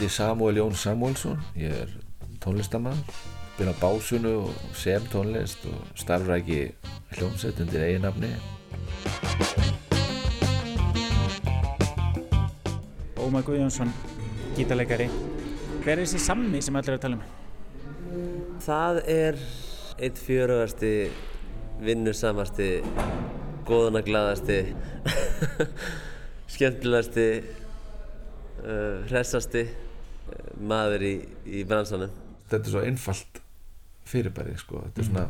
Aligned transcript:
Heiti 0.00 0.14
Samuel 0.14 0.56
Jón 0.56 0.72
Samuelsson, 0.72 1.36
ég 1.60 1.74
er 1.76 1.90
tónlistamann, 2.40 2.96
byrja 3.58 3.74
básunu 3.82 4.30
og 4.46 4.60
sem 4.72 5.04
tónlist 5.12 5.66
og 5.68 5.90
starfræki 5.92 6.70
hljómsett 7.18 7.60
undir 7.60 7.82
eiginafni. 7.84 8.30
Ómar 13.20 13.44
Guðjónsson, 13.44 13.92
gítarleikari. 14.56 15.10
Hver 15.82 15.98
er 15.98 16.06
þessi 16.06 16.22
sammi 16.30 16.64
sem 16.64 16.80
allir 16.80 16.94
er 16.94 16.96
að 16.96 17.04
tala 17.04 17.20
um? 17.20 18.56
Það 18.64 19.02
er 19.18 19.42
eitt 20.00 20.22
fjörugasti, 20.24 20.94
vinnusamasti, 21.84 22.70
góðanaglaðasti, 23.68 24.58
skemmtilegasti, 26.56 27.30
uh, 28.64 29.04
hressasti 29.12 29.68
maður 30.60 31.04
í, 31.06 31.14
í 31.46 31.62
bransanum. 31.68 32.12
Þetta 32.50 32.66
er 32.66 32.74
svo 32.74 32.82
einfalt 32.84 33.40
fyrirbæri, 34.10 34.56
sko. 34.58 34.82
Þetta 34.86 35.02
er 35.02 35.08
svona, 35.08 35.24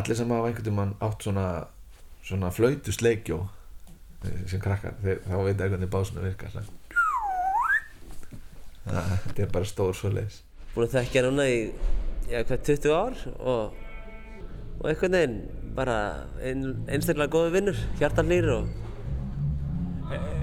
allir 0.00 0.18
sem 0.18 0.34
hafa 0.34 0.50
einhvern 0.50 0.80
veginn 0.80 0.94
átt 1.08 1.26
svona, 1.26 1.46
svona 2.26 2.52
flautusleikjó 2.54 3.40
eh, 3.42 4.40
sem 4.50 4.62
krakkar, 4.62 4.96
þeir, 5.02 5.22
þá 5.26 5.36
veit 5.40 5.54
ekki 5.54 5.74
hvernig 5.74 5.92
básuna 5.92 6.24
virkar. 6.24 6.58
þetta 8.86 9.42
er 9.42 9.52
bara 9.52 9.68
stór 9.68 9.96
svo 9.98 10.12
leiðis. 10.14 10.42
Búin 10.74 10.86
að 10.86 10.98
þekkja 11.00 11.26
núna 11.26 11.46
í, 11.50 11.60
já, 12.30 12.40
hvað, 12.42 12.66
20 12.70 12.96
ár 12.96 13.22
og, 13.36 13.78
og 14.80 14.90
einhvern 14.90 15.18
veginn 15.18 15.38
bara 15.76 16.00
ein, 16.40 16.66
einstaklega 16.88 17.32
góði 17.32 17.56
vinnur, 17.58 17.86
hjartanlýr 18.00 18.52
og 18.54 18.74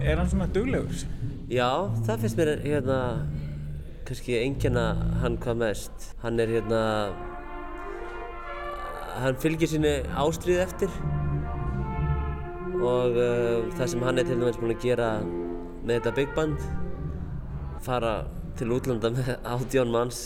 Er 0.03 0.17
hann 0.19 0.27
svona 0.27 0.49
duglegur? 0.51 1.05
Já, 1.47 1.87
það 2.03 2.23
finnst 2.23 2.39
mér 2.39 2.49
hérna 2.65 2.97
kannski 4.07 4.37
engina 4.39 4.85
hann 5.21 5.37
hvað 5.41 5.61
mest. 5.61 6.09
Hann 6.23 6.39
er 6.39 6.51
hérna 6.51 6.81
hann 9.21 9.37
fylgir 9.41 9.69
sinni 9.69 9.93
ástríð 10.17 10.63
eftir 10.63 10.93
og 12.83 13.15
uh, 13.15 13.67
það 13.77 13.91
sem 13.91 14.03
hann 14.03 14.19
er 14.19 14.27
til 14.27 14.39
dæmis 14.39 14.57
búinn 14.59 14.73
að 14.73 14.83
gera 14.83 15.09
með 15.23 15.99
þetta 15.99 16.15
big 16.17 16.33
band 16.35 16.63
fara 17.85 18.13
til 18.59 18.71
útlanda 18.75 19.13
með 19.13 19.35
átjón 19.53 19.93
manns 19.93 20.23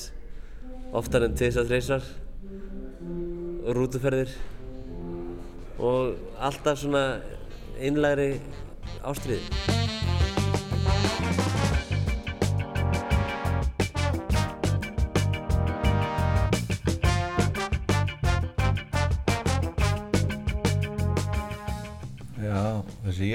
oftar 0.96 1.28
en 1.28 1.36
tvis 1.38 1.60
að 1.60 1.74
þreysar 1.74 2.08
rútuferðir 3.78 4.32
og 5.84 6.16
alltaf 6.40 6.80
svona 6.82 7.04
einlægri 7.78 8.38
ástríð. 9.06 9.44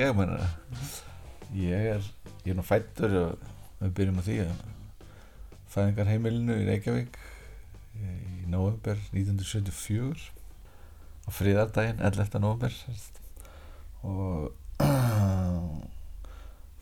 Ég 0.03 0.15
meina 0.19 0.39
ég 1.55 1.89
er, 1.95 2.03
ég 2.43 2.53
er 2.53 2.57
nú 2.59 2.65
fættur 2.67 3.13
og 3.21 3.45
við 3.83 3.93
byrjum 3.99 4.19
á 4.19 4.23
því 4.27 4.37
að 4.43 4.51
fæðingarheimilinu 5.73 6.55
í 6.59 6.67
Reykjavík 6.69 7.19
í 8.03 8.51
november 8.51 8.99
1974 9.13 10.27
á 11.23 11.31
fríðardaginn 11.31 12.03
11. 12.03 12.43
november 12.43 12.75
og 14.03 14.51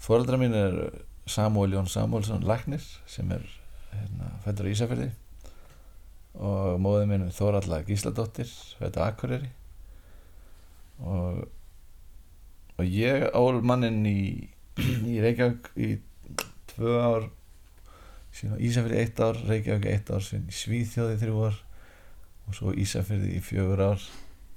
foreldra 0.07 0.41
mín 0.41 0.57
er 0.57 0.81
Samuel 1.29 1.77
Jón 1.77 1.93
Samuelsson 1.93 2.49
Lagnir 2.49 2.85
sem 3.11 3.29
er 3.37 3.45
hérna, 3.93 4.33
fættur 4.47 4.71
á 4.71 4.73
Ísafjörði 4.73 5.11
og 6.41 6.81
móðið 6.81 7.09
minn 7.11 7.29
er 7.29 7.37
Þóralla 7.37 7.85
Gísladóttir 7.85 8.49
fættur 8.81 9.05
á 9.05 9.09
Akureyri 9.11 9.51
og 11.05 11.45
og 12.81 12.89
ég 12.89 13.27
ál 13.37 13.61
mannin 13.61 14.01
í, 14.09 14.49
í 14.81 15.19
Reykjavík 15.21 15.69
í 15.77 15.91
tvö 16.73 16.97
ár 16.97 17.27
Ísafjörði 18.31 19.01
eitt 19.03 19.21
ár 19.21 19.41
Reykjavík 19.49 19.89
eitt 19.91 20.13
ár, 20.15 20.23
síðan 20.25 20.49
í 20.49 20.55
Svíþjóði 20.57 21.19
þrjú 21.21 21.43
ár 21.51 21.59
og 22.47 22.57
svo 22.57 22.73
Ísafjörði 22.73 23.35
í 23.37 23.43
fjögur 23.45 23.83
ár 23.91 24.07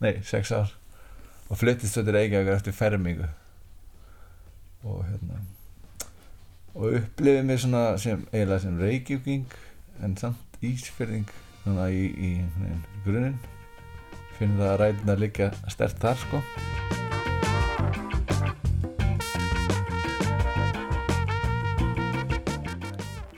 nei, 0.03 0.21
sex 0.23 0.53
ár. 0.55 0.71
Og 1.51 1.59
fluttist 1.59 1.97
þetta 1.99 2.15
Reykjavík 2.15 2.53
eftir 2.53 2.77
fermingu. 2.77 3.27
Og 4.87 5.03
hérna 5.09 5.41
og 6.73 6.95
upplifið 6.97 7.43
mér 7.45 7.59
svona 7.61 7.83
sem 8.01 8.23
eiginlega 8.31 8.63
sem 8.63 8.79
Reykjavíking 8.79 9.59
en 10.05 10.15
samt 10.17 10.57
Ísfjörðing 10.63 11.27
svona 11.65 11.91
í, 11.91 12.07
í, 12.07 12.31
grunninn. 13.03 13.37
Finnum 14.39 14.63
það 14.63 14.71
að 14.71 14.81
ræðina 14.81 15.21
líka 15.21 15.53
stert 15.75 16.01
þar 16.01 16.21
sko 16.23 16.43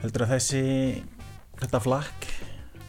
Heldur 0.06 0.22
að 0.22 0.36
þessi, 0.36 0.60
þetta 1.58 1.78
flakk 1.82 2.26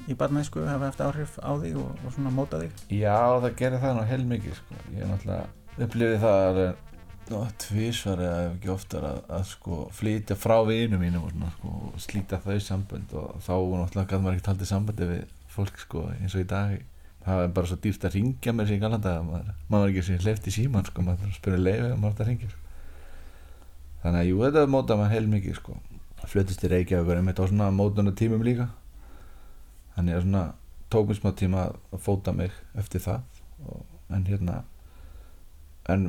í 0.05 0.15
barnæsku 0.17 0.61
hafa 0.69 0.91
haft 0.91 0.99
áhrif 1.01 1.39
á 1.41 1.57
þig 1.57 1.79
og, 1.81 1.95
og 2.05 2.11
svona 2.13 2.29
móta 2.29 2.59
þig? 2.61 2.83
Já, 2.93 3.41
það 3.41 3.55
gerir 3.57 3.81
það 3.81 3.95
nú 3.97 4.03
heilmikið 4.11 4.59
sko. 4.59 4.77
Ég 4.93 5.01
er 5.01 5.09
náttúrulega 5.09 5.81
upplifið 5.87 6.21
það 6.21 6.59
Nó, 7.27 7.41
tvísvar 7.59 8.21
eða 8.23 8.43
ekki 8.53 8.69
oftar 8.71 9.03
að, 9.03 9.17
að 9.35 9.41
sko 9.49 9.77
flytja 9.97 10.37
frá 10.39 10.61
vinum 10.63 11.01
mínum 11.03 11.25
og, 11.27 11.33
svona, 11.33 11.49
sko, 11.57 11.71
og 11.89 11.97
slíta 11.99 12.37
þau 12.45 12.59
sambönd 12.63 13.15
og 13.19 13.33
þá 13.43 13.51
náttúrulega 13.57 14.05
gæti 14.13 14.19
maður 14.23 14.37
ekki 14.37 14.51
haldið 14.53 14.69
sambandi 14.69 15.07
við 15.09 15.33
fólk 15.51 15.81
sko 15.81 16.05
eins 16.13 16.37
og 16.37 16.45
í 16.45 16.47
dag 16.53 16.77
það 17.25 17.43
er 17.43 17.51
bara 17.57 17.71
svo 17.71 17.79
dýrt 17.83 18.07
að 18.07 18.15
ringja 18.15 18.53
mér 18.55 18.69
sér 18.69 18.77
í 18.77 18.83
galanda 18.85 19.17
maður, 19.27 19.51
maður 19.67 19.83
var 19.83 19.91
ekki 19.91 20.05
sem 20.07 20.23
hleyft 20.23 20.47
í 20.47 20.55
síman 20.55 20.87
sko 20.87 21.03
maður 21.03 21.35
spyrir 21.35 21.65
leiði 21.65 21.89
og 21.89 21.99
maður 21.99 22.15
þetta 22.15 22.29
ringir 22.29 22.55
þannig 24.05 24.21
að 24.21 24.29
jú, 24.29 24.39
þetta 24.45 24.65
mótaði 24.71 25.01
maður 25.01 25.15
heilmikið 25.17 25.59
sko 25.59 25.77
fluttist 26.27 26.63
í 26.65 26.71
Reykjavík 26.71 27.09
og 27.09 27.19
einmitt 27.19 27.41
á 27.41 27.45
svona 27.47 27.69
mótuna 27.73 28.13
tímum 28.15 28.43
líka. 28.45 28.69
Þannig 29.95 30.17
að 30.17 30.25
svona 30.25 30.43
tók 30.93 31.09
mér 31.09 31.19
smá 31.19 31.29
tíma 31.35 31.67
að 31.67 32.01
fóta 32.03 32.33
mig 32.35 32.55
eftir 32.79 33.03
það 33.03 33.23
og, 33.67 33.85
en 34.13 34.27
hérna 34.27 34.57
en 35.87 36.05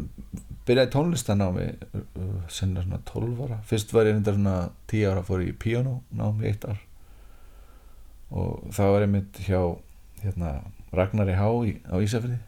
byrjaði 0.67 0.91
tónlistanámi 0.93 1.69
uh, 1.95 2.41
senna 2.51 2.83
svona 2.83 2.99
12 3.07 3.45
ára. 3.47 3.61
Fyrst 3.67 3.95
var 3.95 4.11
ég 4.11 4.17
reyndar 4.17 4.37
svona 4.37 4.57
10 4.91 5.13
ára 5.13 5.23
fór 5.27 5.45
ég 5.45 5.55
í 5.55 5.59
píanónámi 5.63 6.51
eitt 6.51 6.67
ár. 6.67 6.83
Og 8.35 8.69
það 8.75 8.93
var 8.95 9.07
einmitt 9.07 9.41
hjá 9.47 9.63
hérna 10.25 10.59
Ragnari 10.93 11.39
Há 11.39 11.49
í, 11.65 11.79
á 11.87 11.97
Ísafriði 12.03 12.43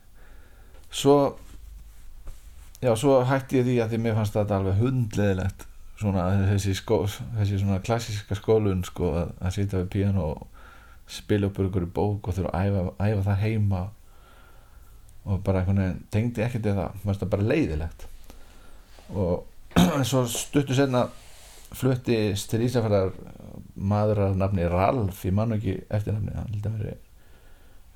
svo 0.90 1.38
já, 2.82 2.94
svo 2.96 3.20
hætti 3.24 3.60
ég 3.60 3.66
því 3.66 3.76
að 3.82 3.92
því 3.92 4.00
mér 4.04 4.16
fannst 4.18 4.36
þetta 4.36 4.58
alveg 4.58 4.80
hundleðilegt 4.80 5.66
svona 6.00 6.26
þessi, 6.48 6.74
skó, 6.78 7.02
þessi 7.36 7.60
svona 7.60 7.80
klassíska 7.84 8.36
skólun 8.38 8.84
sko 8.88 9.12
að, 9.20 9.32
að 9.40 9.56
sitja 9.56 9.82
við 9.82 9.90
píanó 9.94 10.26
og 10.32 10.46
spila 11.10 11.50
upp 11.50 11.58
ykkur 11.60 11.88
bók 11.94 12.30
og 12.30 12.36
þurfa 12.36 12.52
að 12.54 12.70
æfa, 12.70 12.84
æfa 13.04 13.24
það 13.26 13.42
heima 13.44 13.80
og 15.26 15.42
bara 15.44 15.60
einhvern 15.60 15.82
veginn 15.82 16.04
tengdi 16.14 16.44
ekkert 16.44 16.70
það, 16.70 17.00
fannst 17.02 17.24
það 17.24 17.32
bara 17.34 17.48
leiðilegt. 17.50 18.06
Og 19.12 19.44
svo 20.08 20.24
stuttu 20.30 20.76
senna 20.76 21.04
flutti 21.76 22.16
til 22.50 22.64
Ísafjörðar 22.66 23.12
maður 23.78 24.24
að 24.26 24.40
nafni 24.40 24.66
Ralf 24.70 25.22
ég 25.26 25.34
man 25.36 25.54
ekki 25.54 25.76
eftir 25.88 26.16
nafni 26.16 26.34
hann 26.34 26.50
held 26.54 26.66
að 26.66 26.80
veri 26.80 26.96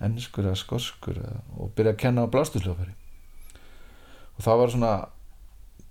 ennskur 0.05 0.47
eða 0.47 0.59
skoskur 0.59 1.19
eða, 1.19 1.41
og 1.59 1.73
byrjaði 1.75 1.95
að 1.95 2.03
kenna 2.03 2.27
á 2.27 2.33
blástusljófari 2.33 2.95
og 4.35 4.47
það 4.47 4.61
var 4.61 4.73
svona 4.75 4.93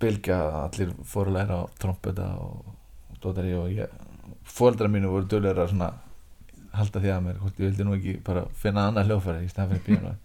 bylgja 0.04 0.38
að 0.44 0.58
allir 0.62 0.96
fóru 1.08 1.32
að 1.32 1.38
læra 1.38 1.60
á 1.60 1.62
trompeta 1.80 2.30
og, 2.44 2.74
dótari 3.22 3.54
og 3.58 3.70
ég 3.72 4.00
fóreldra 4.44 4.90
mínu 4.92 5.12
voru 5.12 5.28
dölulega 5.30 5.68
svona 5.70 5.90
halda 6.74 7.00
því 7.00 7.12
að 7.14 7.24
mér, 7.24 7.40
hvort 7.40 7.60
ég 7.60 7.70
vildi 7.70 7.86
nú 7.86 7.94
ekki 7.96 8.14
bara 8.26 8.44
finna 8.58 8.88
annað 8.88 9.10
hljófari 9.10 9.44
í 9.46 9.50
stafn 9.50 9.74
fyrir 9.74 9.84
píanói 9.86 10.16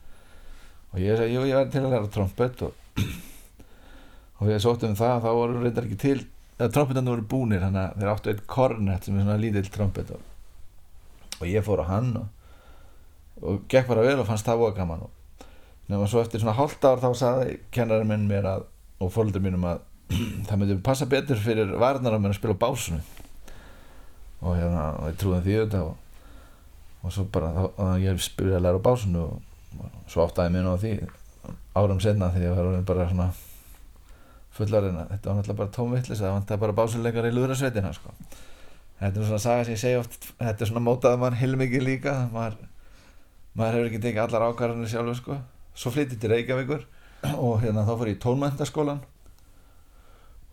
og 0.90 1.04
ég 1.04 1.20
sagði, 1.20 1.36
jú, 1.36 1.46
ég 1.46 1.60
var 1.60 1.70
til 1.70 1.84
að 1.84 1.94
læra 1.94 2.12
trompet 2.14 2.64
og, 2.66 3.06
og 4.40 4.50
við 4.50 4.62
sóttum 4.64 4.94
um 4.94 4.98
það 5.00 5.22
þá 5.26 5.30
voru 5.38 5.62
reyndar 5.62 5.88
ekki 5.88 6.00
til 6.02 6.18
eða 6.60 6.72
trompetarnir 6.76 7.14
voru 7.14 7.28
búnir, 7.32 7.62
þannig 7.64 7.86
að 7.86 8.02
þeir 8.02 8.12
áttu 8.14 8.32
eitt 8.34 8.42
kornett 8.50 9.06
sem 9.06 9.16
er 9.16 9.24
svona 9.24 9.40
lítill 9.40 9.70
trompet 9.72 10.12
og, 10.16 10.26
og 11.40 11.46
ég 11.48 11.64
fór 11.64 11.86
á 11.86 11.92
hann 11.94 12.10
og, 12.20 12.26
og 13.40 13.62
gekk 13.72 13.88
bara 13.94 14.04
vel 14.04 14.18
og 14.20 14.28
fannst 14.28 14.50
það 14.50 14.66
voða 14.66 14.76
gaman. 14.82 15.06
Og 15.08 15.46
nema 15.90 16.10
svo 16.10 16.24
eftir 16.24 16.44
svona 16.44 16.58
hálft 16.58 16.84
ár 16.84 17.00
þá 17.00 17.10
sagði 17.16 17.56
kennarinn 17.76 18.12
minn 18.12 18.28
mér 18.28 18.50
að 18.50 18.66
og 19.00 19.14
fólkdur 19.14 19.44
mínum 19.44 19.66
að 19.70 19.82
það 20.48 20.56
myndi 20.58 20.78
passa 20.84 21.08
betur 21.10 21.40
fyrir 21.42 21.74
varnar 21.80 22.18
á 22.18 22.20
mér 22.20 22.34
að 22.34 22.40
spila 22.40 22.58
á 22.58 22.64
básunu 22.64 23.02
og 24.40 24.56
hérna, 24.56 24.86
og 24.96 25.10
ég 25.12 25.20
trúði 25.20 25.42
því 25.46 25.58
þetta 25.60 25.84
og, 25.84 26.24
og 27.04 27.14
svo 27.14 27.26
bara, 27.34 27.52
þá, 27.56 27.84
ég 28.04 28.24
spila 28.24 28.58
að 28.58 28.66
læra 28.66 28.82
á 28.82 28.88
básunu 28.88 29.26
og 29.28 30.02
svo 30.10 30.26
áttaði 30.26 30.56
mér 30.56 30.66
nú 30.66 30.76
á 30.76 30.82
því 30.82 30.94
árum 31.78 32.02
senna 32.02 32.32
þegar 32.34 32.50
ég 32.50 32.58
var 32.58 32.86
bara 32.88 33.08
svona 33.12 33.30
fullarinn 34.56 34.98
að 35.00 35.12
þetta 35.14 35.30
var 35.30 35.38
náttúrulega 35.38 35.60
bara 35.62 35.76
tómvittlis 35.76 36.22
það 36.24 36.36
vant 36.36 36.54
að 36.54 36.64
bara 36.64 36.78
básuleikar 36.80 37.28
í 37.30 37.34
lúðrasveitina 37.36 37.92
sko. 37.96 38.14
þetta 39.00 39.22
er 39.22 39.28
svona 39.30 39.44
saga 39.44 39.68
sem 39.68 39.76
ég 39.76 39.82
segi 39.84 40.00
oft 40.00 40.32
þetta 40.40 40.66
er 40.66 40.72
svona 40.72 40.84
mótaði 40.84 41.22
mann 41.22 41.38
heilmikið 41.40 41.86
líka 41.86 42.16
maður, 42.34 42.58
maður 43.54 43.78
hefur 43.78 43.92
ekki 43.92 44.02
tekið 44.08 44.24
allar 44.26 44.48
ákvarðanir 44.50 44.92
sjálfur 44.92 45.20
sko 45.22 45.38
svo 45.80 45.94
flyttið 45.96 46.24
til 46.24 46.34
Reykjavíkur 46.34 46.88
og 47.24 47.62
hérna 47.64 47.86
þá 47.88 47.94
fór 47.96 48.12
ég 48.12 48.18
í 48.18 48.22
tónmæntaskólan 48.24 49.02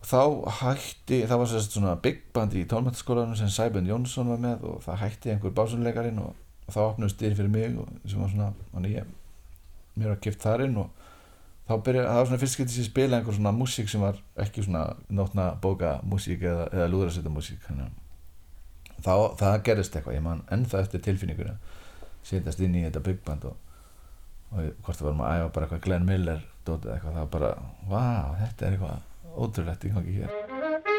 og 0.00 0.08
þá 0.08 0.22
hætti 0.62 1.20
það 1.26 1.42
var 1.42 1.52
svona 1.66 1.94
big 2.02 2.24
band 2.34 2.56
í 2.56 2.64
tónmæntaskólanum 2.70 3.38
sem 3.38 3.52
Sæbjörn 3.52 3.90
Jónsson 3.90 4.32
var 4.32 4.42
með 4.42 4.66
og 4.70 4.82
það 4.86 5.00
hætti 5.04 5.34
einhver 5.34 5.54
básunleikarin 5.56 6.22
og, 6.22 6.34
og 6.66 6.74
þá 6.74 6.80
opnust 6.88 7.20
dyr 7.20 7.36
fyrir 7.38 7.52
mig 7.52 7.78
og 7.78 7.90
sem 8.06 8.22
var 8.22 8.32
svona, 8.34 8.52
þannig 8.72 8.98
ég 9.00 9.14
mér 9.96 10.12
var 10.12 10.22
kipt 10.22 10.42
þar 10.44 10.66
inn. 10.66 10.80
Og 10.80 10.90
þá 11.66 11.76
byrjaði, 11.82 12.08
það 12.08 12.18
var 12.20 12.28
svona 12.30 12.42
fyrst 12.42 12.60
getið 12.60 12.76
sér 12.76 12.88
spila 12.90 13.20
einhver 13.20 13.36
svona 13.38 13.54
músík 13.56 13.90
sem 13.90 14.02
var 14.02 14.18
ekki 14.42 14.66
svona 14.66 14.82
nótna 15.10 15.46
bóka 15.62 15.96
músík 16.06 16.44
eða, 16.46 16.68
eða 16.72 16.90
lúðrasetta 16.92 17.32
músík 17.32 17.64
þá, 19.02 19.14
það 19.38 19.56
gerist 19.66 19.96
eitthvað, 19.96 20.18
ég 20.18 20.24
man 20.24 20.44
ennþá 20.52 20.82
eftir 20.84 21.02
tilfinninguna 21.04 21.56
setjast 22.26 22.62
inn 22.64 22.76
í 22.78 22.84
þetta 22.86 23.02
big 23.06 23.18
band 23.26 23.48
og, 23.50 23.56
og 24.52 24.70
hvort 24.86 24.98
það 24.98 25.08
varum 25.08 25.24
að 25.26 25.40
æfa 25.40 25.50
bara 25.56 25.66
eitthvað 25.66 25.84
Glenn 25.86 26.08
Miller 26.08 26.46
dótið 26.66 26.92
eitthvað, 26.94 27.14
það 27.16 27.22
var 27.24 27.32
bara, 27.36 27.50
vá, 27.90 28.04
þetta 28.42 28.66
er 28.66 28.76
eitthvað 28.76 29.40
ótrúlegt 29.46 29.84
í 29.86 29.92
gangi 29.94 30.16
hér 30.20 30.95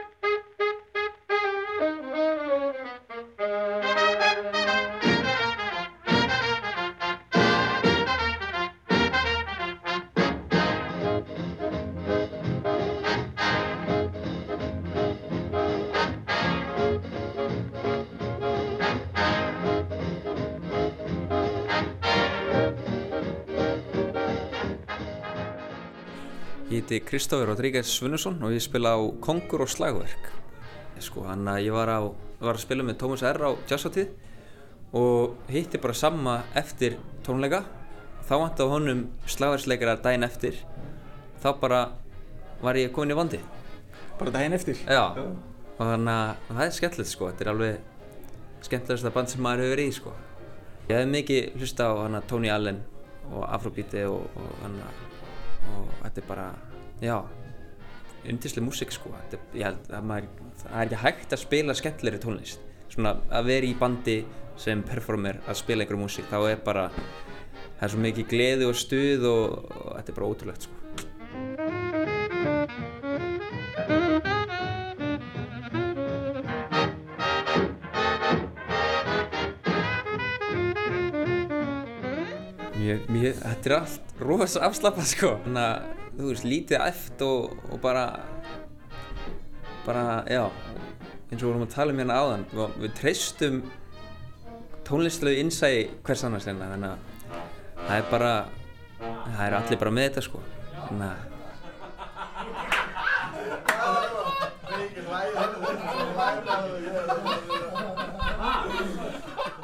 Ég 26.78 26.84
heiti 26.84 27.00
Kristófur 27.02 27.48
Rodríguez 27.50 27.90
Svunnusson 27.90 28.36
og 28.46 28.52
ég 28.54 28.62
spila 28.62 28.92
á 28.94 29.02
Kongur 29.18 29.64
og 29.64 29.70
Slagverk. 29.72 30.28
Sko, 31.02 31.24
hann 31.26 31.48
að 31.50 31.64
ég 31.66 31.74
var, 31.74 31.90
á, 31.90 32.06
var 32.38 32.54
að 32.54 32.62
spila 32.68 32.86
með 32.86 33.00
Tómas 33.02 33.24
R. 33.26 33.40
á 33.42 33.52
jazzáttíð 33.66 34.12
og 34.94 35.50
hitti 35.50 35.82
bara 35.82 35.96
samma 35.98 36.36
eftir 36.54 37.00
tónleika. 37.26 37.64
Þá 38.30 38.34
vantaði 38.44 38.76
honum 38.76 39.02
slagverksleikara 39.26 39.98
daginn 40.06 40.28
eftir. 40.28 40.62
Þá 41.42 41.50
bara 41.64 41.82
var 42.62 42.78
ég 42.78 42.94
komin 42.94 43.16
í 43.16 43.18
vandi. 43.24 43.42
Bara 44.22 44.36
daginn 44.38 44.54
eftir 44.54 44.78
Já, 44.86 45.18
og 45.18 45.82
þannig 45.82 46.14
að 46.14 46.54
það 46.54 46.64
er 46.68 46.78
skemmtilegt 46.78 47.14
sko. 47.16 47.32
Þetta 47.32 47.48
er 47.48 47.54
alveg 47.56 48.70
skemmtilegasta 48.70 49.16
band 49.18 49.34
sem 49.34 49.46
maður 49.48 49.66
hefur 49.66 49.80
verið 49.80 49.90
í 49.90 49.98
sko. 49.98 50.16
Ég 50.92 51.02
hef 51.02 51.12
mikið 51.18 51.58
hlusta 51.58 51.90
á 51.90 51.94
hana 52.06 52.22
Tony 52.30 52.54
Allen 52.54 52.86
og 53.34 53.50
Afrobeati 53.50 54.06
og, 54.06 54.30
og 54.38 54.58
hana 54.62 54.94
og 55.76 55.88
þetta 56.04 56.22
er 56.22 56.28
bara, 56.28 56.48
já. 57.02 57.18
Undislega 58.28 58.66
músík 58.68 58.92
sko. 58.92 59.12
Þetta, 59.14 59.38
er- 59.38 59.60
ég 59.60 59.64
held 59.70 59.92
að 59.94 60.08
maður, 60.10 60.28
það 60.64 60.74
er 60.82 60.86
ekki 60.90 61.02
hægt 61.04 61.36
að 61.38 61.44
spila 61.44 61.76
skemmtilegri 61.78 62.20
tónlist. 62.24 62.60
Svona 62.92 63.16
að 63.30 63.46
vera 63.52 63.66
í 63.70 63.76
bandi 63.80 64.18
sem 64.58 64.82
performer 64.84 65.40
að 65.48 65.60
spila 65.62 65.84
einhverju 65.86 66.02
músík 66.02 66.30
þá 66.32 66.38
er 66.52 66.58
bara 66.66 66.88
það 67.78 67.84
er 67.88 67.94
svo 67.94 68.00
mikið 68.02 68.28
gleði 68.32 68.66
og 68.68 68.76
stuð 68.80 69.28
og, 69.30 69.72
og 69.78 69.92
þetta 70.00 70.12
er 70.12 70.18
bara 70.18 70.32
ótrúlegt 70.34 70.68
sko. 70.68 70.74
Mér, 82.78 83.00
mér, 83.12 83.34
þetta 83.42 83.70
er 83.70 83.76
allt 83.80 84.12
rosa 84.24 84.62
afslappað 84.68 85.08
sko. 85.10 85.32
Þannig 85.46 85.64
að, 85.64 86.04
þú 86.18 86.32
veist, 86.32 86.48
lítið 86.48 86.82
eft 86.82 87.22
og, 87.26 87.54
og 87.70 87.82
bara 87.82 88.06
bara, 89.86 90.24
já 90.28 90.50
eins 91.28 91.42
og 91.42 91.44
við 91.44 91.50
vorum 91.52 91.66
að 91.68 91.74
tala 91.76 91.94
um 91.94 92.02
hérna 92.02 92.18
áðan 92.18 92.46
við, 92.52 92.76
við 92.82 92.94
treystum 92.98 93.62
tónlistlegu 94.88 95.44
innsæi 95.44 95.90
hvers 96.08 96.24
annars 96.28 96.48
hérna 96.50 96.72
þannig 96.74 96.92
að 96.94 97.00
það 97.88 97.98
er 97.98 98.06
bara 98.12 98.34
það 99.00 99.42
er 99.48 99.58
allir 99.62 99.82
bara 99.84 99.98
með 99.98 100.08
þetta 100.10 100.28
sko 100.30 100.46
þannig 100.88 101.10
að 101.12 101.36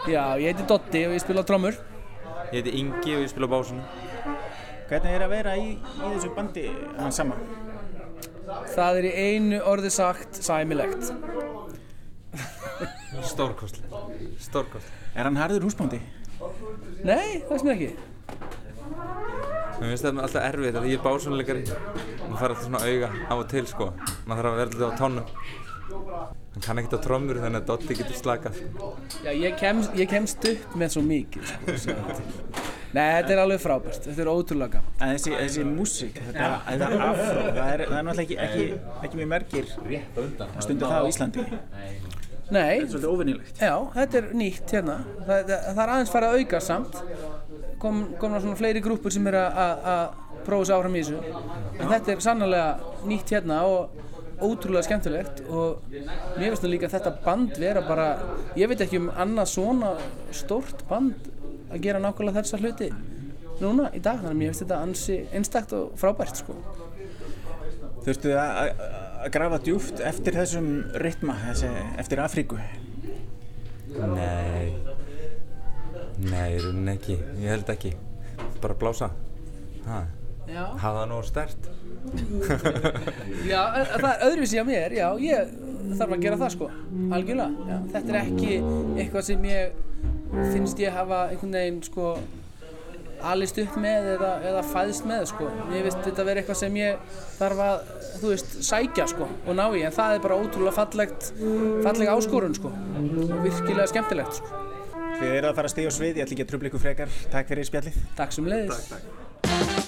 Já, 0.04 0.36
ég 0.36 0.52
heiti 0.52 0.66
Dotti 0.68 1.06
og 1.08 1.14
ég 1.16 1.22
spila 1.24 1.42
á 1.42 1.48
trommur. 1.48 1.78
Ég 2.52 2.58
heiti 2.60 2.74
Ingi 2.76 3.14
og 3.16 3.22
ég 3.24 3.30
spila 3.32 3.48
á 3.48 3.54
básunum. 3.56 4.12
Hvernig 4.90 5.14
er 5.16 5.26
að 5.26 5.32
vera 5.34 5.54
í, 5.58 5.76
í 5.78 6.10
þessu 6.14 6.32
bandi 6.36 6.66
hann 6.98 7.14
sama? 7.16 7.38
Það 8.74 9.00
er 9.00 9.08
í 9.08 9.14
einu 9.28 9.62
orði 9.70 9.92
sagt 9.94 10.42
sæmilegt. 10.44 11.14
Stórkostlega. 13.34 14.04
Stórkostlega. 14.44 15.00
Er 15.14 15.30
hann 15.30 15.40
harður 15.40 15.68
húsbóndi? 15.70 16.02
Nei, 17.06 17.44
það 17.48 17.62
sem 17.62 17.74
ekki. 17.76 17.92
Mér 19.80 19.90
finnst 19.90 20.06
það 20.06 20.22
alltaf 20.26 20.48
erfitt 20.48 20.78
að 20.80 20.88
ég 20.92 21.00
er 21.00 21.04
básunleikari. 21.06 21.66
Maður 21.68 22.40
þarf 22.40 22.48
alltaf 22.50 22.64
svona 22.68 22.86
auga 22.88 23.12
á 23.30 23.34
og 23.36 23.46
til 23.52 23.66
sko. 23.70 23.92
Maður 24.28 24.50
þarf 24.50 24.54
að 24.54 24.62
vera 24.62 24.70
alltaf 24.72 24.90
á 24.90 25.00
tónum. 25.02 26.43
Hann 26.54 26.62
kann 26.62 26.78
ekkert 26.78 27.00
á 27.00 27.06
trommur 27.06 27.40
þannig 27.42 27.64
að 27.64 27.66
Dotti 27.72 27.96
getur 27.98 28.14
slakað. 28.20 28.58
sko. 28.60 28.90
Já, 29.26 29.32
ég, 29.34 29.56
kemst, 29.58 29.96
ég 29.98 30.10
kemst 30.12 30.46
upp 30.51 30.75
með 30.77 30.92
svo 30.94 31.01
mikið, 31.01 31.54
sko. 31.82 31.96
Nei, 32.94 33.08
þetta 33.18 33.34
er 33.34 33.39
alveg 33.42 33.62
frábært. 33.63 34.04
Þetta 34.06 34.22
er 34.22 34.30
ótrúlega 34.30 34.75
gaman. 34.75 34.92
En 35.01 35.16
þessi, 35.16 35.32
þessi 35.39 35.63
músík, 35.66 36.20
þetta, 36.27 36.50
þetta 36.68 36.89
afró, 37.08 37.46
það 37.56 37.72
er, 37.74 37.84
það 37.89 37.98
er 37.98 38.06
náttúrulega 38.06 38.22
ekki, 38.22 38.38
ekki, 38.38 38.98
ekki 39.08 39.18
mjög 39.22 39.32
mergir 39.34 39.72
stundu 40.62 40.86
það 40.92 41.01
á 41.01 41.10
Íslandi. 41.10 41.46
Nei, 42.54 42.62
Þetta 42.62 42.84
er 42.84 42.89
svolítið 42.92 43.10
óvinnilegt. 43.16 43.62
já, 43.63 43.74
þetta 43.96 44.18
er 44.20 44.25
nýtt 44.38 44.74
hérna. 44.77 44.98
Það, 45.25 45.39
það, 45.50 45.68
það 45.74 45.84
er 45.88 45.92
aðeins 45.96 46.12
farið 46.13 46.30
að 46.30 46.39
auka 46.44 46.60
samt. 46.62 46.98
Kom, 47.82 48.01
komna 48.22 48.42
svona 48.44 48.60
fleiri 48.60 48.82
grúpur 48.86 49.12
sem 49.16 49.25
er 49.32 49.39
að- 49.42 49.58
að 49.63 49.88
að 49.94 50.44
prófa 50.46 50.66
sig 50.70 50.75
áfram 50.75 50.96
í 51.00 51.01
þessu. 51.01 51.18
En 51.80 51.88
þetta 51.96 52.12
er 52.13 52.22
sannlega 52.27 52.68
nýtt 53.10 53.34
hérna 53.34 53.62
og 53.63 53.89
ótrúlega 54.42 54.84
skemmtilegt 54.88 55.44
og 55.50 55.84
mér 55.92 56.50
finnst 56.50 56.63
það 56.63 56.72
líka 56.74 56.90
þetta 56.90 57.12
band 57.25 57.58
vera 57.62 57.82
bara, 57.88 58.08
ég 58.58 58.68
veit 58.72 58.82
ekki 58.82 58.98
um 59.02 59.10
annað 59.12 59.52
svona 59.54 59.94
stórt 60.32 60.84
band 60.90 61.30
að 61.72 61.82
gera 61.86 62.00
nákvæmlega 62.00 62.42
þessa 62.42 62.60
hluti 62.62 62.90
núna 63.62 63.92
í 63.96 64.02
dag, 64.02 64.18
þannig 64.20 64.32
að 64.34 64.40
mér 64.42 64.52
finnst 64.52 64.63
þetta 64.66 64.82
ansi 64.82 65.18
einstakt 65.34 65.74
og 65.78 65.92
frábært 66.02 66.36
sko. 66.42 66.56
Þurftu 68.04 68.30
þið 68.34 68.40
að- 68.40 68.58
að 68.58 69.02
að 69.24 69.32
grafa 69.32 69.58
djúft 69.63 70.00
eftir 70.04 70.34
þessum 70.36 70.66
rytma, 71.00 71.36
þessi, 71.46 71.70
eftir 72.02 72.20
Afríku? 72.20 72.58
Nei. 73.94 74.74
Nei, 76.24 76.58
rauninni 76.60 76.92
ekki. 76.98 77.16
Ég 77.40 77.48
held 77.54 77.70
ekki. 77.74 77.94
Bara 78.62 78.74
blása. 78.74 79.10
Ha. 79.88 80.02
Já. 80.48 80.66
Hafa 80.78 80.98
það 81.00 81.08
nú 81.13 81.22
stert. 81.24 81.70
Já, 83.51 83.62
það 83.95 84.10
er 84.12 84.24
öðruvísi 84.27 84.62
á 84.62 84.65
mér, 84.67 84.95
já, 84.98 85.07
ég 85.24 85.51
þarf 85.98 86.15
að 86.15 86.24
gera 86.24 86.39
það 86.41 86.53
sko, 86.55 86.69
algjörlega. 87.15 87.67
Já, 87.69 87.75
þetta 87.95 88.13
er 88.13 88.22
ekki 88.22 88.53
eitthvað 89.01 89.27
sem 89.29 89.50
ég 89.50 89.81
finnst 90.53 90.79
ég 90.81 90.95
hafa 90.95 91.27
einhvern 91.31 91.53
veginn 91.60 91.83
sko 91.86 92.15
alist 93.24 93.60
upp 93.62 93.75
með 93.79 94.10
eða, 94.17 94.31
eða 94.50 94.63
fæðst 94.67 95.05
með 95.07 95.27
sko. 95.31 95.48
Mér 95.69 95.88
finnst 95.88 96.01
þetta 96.07 96.25
vera 96.27 96.41
eitthvað 96.43 96.60
sem 96.60 96.79
ég 96.79 97.22
þarf 97.38 97.63
að, 97.67 97.93
þú 98.19 98.33
veist, 98.33 98.57
sækja 98.67 99.07
sko 99.13 99.29
og 99.29 99.57
ná 99.60 99.63
í, 99.69 99.86
en 99.88 99.95
það 99.95 100.17
er 100.17 100.25
bara 100.25 100.39
ótrúlega 100.41 100.75
fallegt, 100.79 101.31
falleg 101.86 102.12
áskorun 102.12 102.57
sko 102.57 102.74
og 102.74 103.39
virkilega 103.45 103.88
skemmtilegt 103.93 104.41
sko. 104.41 104.62
Þið 105.22 105.38
eru 105.38 105.51
að 105.51 105.57
fara 105.60 105.69
að 105.69 105.75
stíða 105.75 105.93
á 105.93 105.98
svið, 106.00 106.17
ég 106.17 106.25
ætla 106.25 106.36
ekki 106.36 106.48
að 106.48 106.51
trubla 106.51 106.72
ykkur 106.72 106.83
frekar. 106.83 107.17
Takk 107.31 107.53
fyrir 107.53 107.69
spjallið. 107.69 108.03
Takk 108.17 108.36
sem 108.36 108.50
leiðis. 108.50 108.88
Takk, 108.89 109.10
takk. 109.45 109.83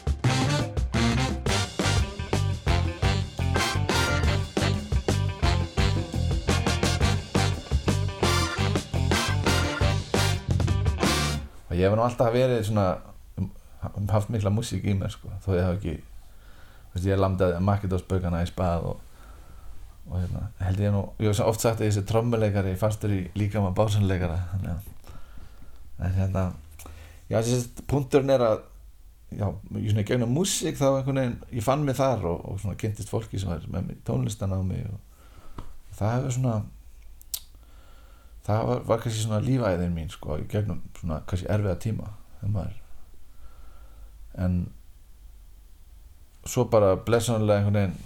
Ég 11.86 11.92
hef 11.92 11.98
nú 12.00 12.06
alltaf 12.06 12.34
verið 12.34 12.66
svona 12.68 12.90
um, 13.40 13.50
haft 14.12 14.34
mikla 14.34 14.54
músík 14.54 14.86
í 14.86 14.98
mér 14.98 15.14
sko 15.14 15.32
þó 15.46 15.50
ég 15.56 15.66
hef 15.68 15.80
ekki 15.80 15.96
veist, 16.94 17.08
ég 17.08 17.22
lamdaði 17.22 17.62
Makedósbaukana 17.66 18.44
í 18.44 18.50
spað 18.50 18.90
og, 18.92 19.02
og 20.10 20.20
hérna, 20.20 20.48
held 20.64 20.84
ég 20.84 20.94
nú 20.96 21.08
ég 21.22 21.32
hef 21.32 21.44
oft 21.46 21.64
sagt 21.64 21.82
að 21.82 21.90
þessi 21.90 22.06
trommuleikari 22.10 22.76
fastur 22.80 23.14
í 23.14 23.24
líka 23.38 23.64
maður 23.64 23.80
básunleikara 23.84 24.40
en 24.66 26.16
hérna 26.20 26.50
já 27.30 27.40
þessi 27.40 27.86
punkturinn 27.90 28.34
er 28.36 28.44
að 28.46 28.64
já, 29.36 29.48
ég 29.80 29.92
svona 29.92 30.06
gegnum 30.08 30.36
músík 30.36 30.78
þá 30.80 30.88
einhvern 30.92 31.20
veginn, 31.20 31.38
ég 31.58 31.66
fann 31.66 31.84
mig 31.86 31.98
þar 31.98 32.24
og, 32.30 32.46
og 32.50 32.62
svona 32.62 32.78
kynntist 32.80 33.12
fólki 33.12 33.42
sem 33.42 33.52
var 33.52 33.66
með 33.72 33.98
tónlistan 34.08 34.54
á 34.54 34.60
mig 34.66 34.86
og, 34.90 35.64
og 35.64 36.00
það 36.00 36.16
hefur 36.18 36.36
svona 36.38 36.56
það 38.46 38.68
var, 38.70 38.82
var 38.88 39.04
kannski 39.04 39.26
svona 39.26 39.42
lífæðin 39.44 39.94
mín 39.96 40.10
sko, 40.14 40.40
í 40.42 40.48
gegnum 40.50 40.82
svona 41.00 41.22
kannski 41.28 41.50
erfiða 41.50 41.78
tíma 41.82 42.12
en 44.46 44.58
svo 46.46 46.68
bara 46.70 46.96
blessunarlega 46.96 47.64
einhvern 47.64 47.80
veginn 47.80 47.98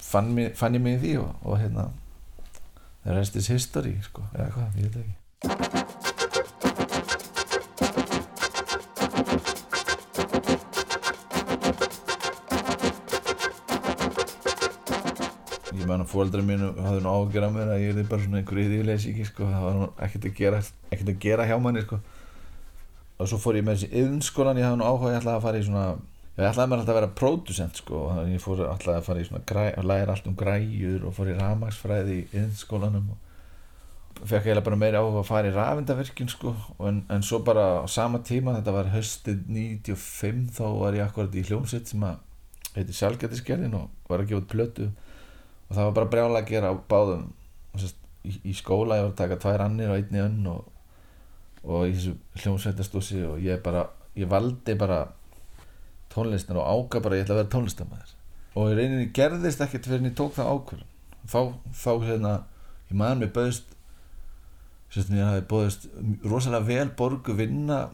fann, 0.00 0.36
fann 0.56 0.78
ég 0.78 0.84
mig 0.84 0.98
í 0.98 1.00
því 1.04 1.16
og, 1.24 1.32
og 1.44 1.58
hérna 1.60 1.90
the 3.04 3.16
rest 3.16 3.36
is 3.36 3.50
history 3.52 3.96
sko, 4.04 4.24
eða 4.34 4.52
hvað, 4.54 4.78
ég 4.80 4.88
veit 4.88 5.00
ekki 5.02 5.19
ég 16.10 16.16
fóldra 16.16 16.42
mínu 16.42 16.72
hafði 16.82 17.02
nú 17.04 17.10
ágjör 17.14 17.44
að 17.46 17.52
mér 17.54 17.68
að 17.70 17.82
ég 17.84 17.98
er 17.98 18.06
bara 18.10 18.22
svona 18.24 18.40
einhver 18.40 18.60
yðurleysíki 18.64 19.26
sko, 19.28 19.46
það 19.46 19.66
var 19.66 20.06
ekkert 20.06 20.26
að 20.26 20.38
gera 20.40 20.62
ekkert 20.90 21.12
að 21.12 21.20
gera 21.22 21.46
hjá 21.46 21.56
manni 21.62 21.84
sko. 21.84 21.98
Og 23.20 23.28
svo 23.30 23.38
fór 23.38 23.58
ég 23.60 23.66
með 23.66 23.78
þessi 23.78 24.00
yðnskólan 24.00 24.58
ég 24.58 24.66
hafði 24.66 24.80
nú 24.80 24.88
áhuga, 24.88 25.12
ég 25.12 25.20
ætlaði 25.20 25.38
að 25.38 25.44
fara 25.44 25.60
í 25.60 25.66
svona 25.66 25.84
ég 26.40 26.46
ætlaði 26.48 26.70
mér 26.70 26.80
alltaf 26.80 26.94
að 26.94 26.98
vera 26.98 27.10
pródusent 27.20 27.82
sko. 27.82 28.04
Þannig 28.14 28.34
ég 28.34 28.44
fór 28.44 28.62
alltaf 28.66 28.94
að 28.94 29.06
fara 29.06 29.22
í 29.22 29.26
svona 29.28 29.42
græ, 29.50 29.66
að 29.76 29.90
læra 29.90 30.16
allt 30.16 30.30
um 30.30 30.38
græjur 30.40 31.04
og 31.06 31.14
fór 31.18 31.30
í 31.30 31.36
rafmagsfræði 31.38 32.16
í 32.16 32.24
yðnskólanum 32.40 33.12
og 33.12 34.24
fekk 34.24 34.48
eiginlega 34.48 34.66
bara 34.66 34.80
meiri 34.80 34.98
áhuga 34.98 35.22
að 35.22 35.28
fara 35.30 35.52
í 35.52 35.54
rafindavirkjun 35.54 36.32
sko. 36.32 36.56
En, 36.88 37.04
en 37.12 37.22
svo 37.24 37.42
bara 37.46 37.84
á 37.84 37.86
sama 37.92 38.22
tíma 38.26 38.56
þetta 38.58 38.74
var 38.74 38.90
höstið 38.96 39.44
95 39.46 40.50
þá 40.58 40.66
var 40.80 40.98
ég 40.98 41.06
akkurat 41.06 41.38
í 41.38 41.44
hljómsveit 41.46 41.92
sem 41.92 42.08
að 42.08 42.18
heiti 42.74 42.96
Sjálfgættisgerðin 42.96 43.76
og 43.78 44.10
var 44.10 44.24
að 44.24 44.32
gefa 44.32 44.48
plötu 44.50 44.90
og 45.70 45.76
það 45.76 45.86
var 45.86 45.96
bara 45.96 46.10
brjála 46.12 46.42
að 46.42 46.50
gera 46.50 46.74
á 46.74 46.76
báðum. 46.90 47.24
Sest, 47.78 47.96
í, 48.26 48.34
í 48.50 48.54
skóla 48.58 48.98
ég 48.98 49.06
var 49.06 49.14
að 49.14 49.18
taka 49.22 49.40
tvær 49.40 49.64
annir 49.64 49.92
og 49.92 50.00
einni 50.00 50.22
önn 50.24 50.46
og, 50.50 50.68
og 51.64 51.86
í 51.86 51.94
þessu 51.94 52.16
hljómsveitastúsi 52.42 53.24
og 53.28 53.40
ég 53.44 53.62
bara, 53.64 53.86
ég 54.18 54.28
valdi 54.30 54.74
bara 54.78 55.04
tónlistin 56.10 56.58
og 56.58 56.66
áka 56.66 57.02
bara 57.04 57.20
ég 57.20 57.24
ætla 57.24 57.38
að 57.38 57.42
vera 57.44 57.52
tónlistamæður 57.54 58.16
og 58.58 58.72
í 58.72 58.76
reyninni 58.76 59.10
gerðist 59.14 59.62
ekkert 59.62 59.86
fyrir 59.86 60.02
en 60.02 60.10
ég 60.10 60.16
tók 60.18 60.34
það 60.34 60.50
ákvörðun. 60.56 60.88
Þá, 61.30 61.40
þá 61.76 61.92
hérna 62.08 62.32
ég 62.90 62.98
maður 62.98 63.20
mér 63.20 63.32
bauðst 63.36 63.76
sérst 64.90 65.12
mér 65.12 65.28
hafi 65.28 65.46
bóðist 65.50 65.86
rosalega 66.26 66.66
vel 66.66 66.88
borgu 66.98 67.36
vinna 67.38 67.84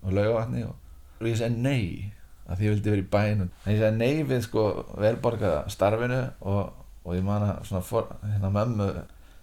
og 0.00 0.14
laugavatni 0.16 0.64
og, 0.64 0.76
og 1.20 1.28
ég 1.28 1.36
segi 1.40 1.60
nei 1.60 2.12
að 2.44 2.58
því 2.60 2.66
ég 2.66 2.74
vildi 2.74 2.92
vera 2.92 3.04
í 3.04 3.10
bænum. 3.12 3.50
En 3.64 3.74
ég 3.74 3.82
segi 3.82 3.98
nei 3.98 4.24
við 4.28 4.40
sko 4.46 4.64
velborgaða 5.00 5.60
starfinu 5.72 6.20
og, 6.48 6.72
og 7.04 7.16
ég 7.16 7.24
man 7.24 7.44
að 7.44 7.80
for, 7.84 8.08
hérna 8.24 8.50
mömmu 8.52 8.90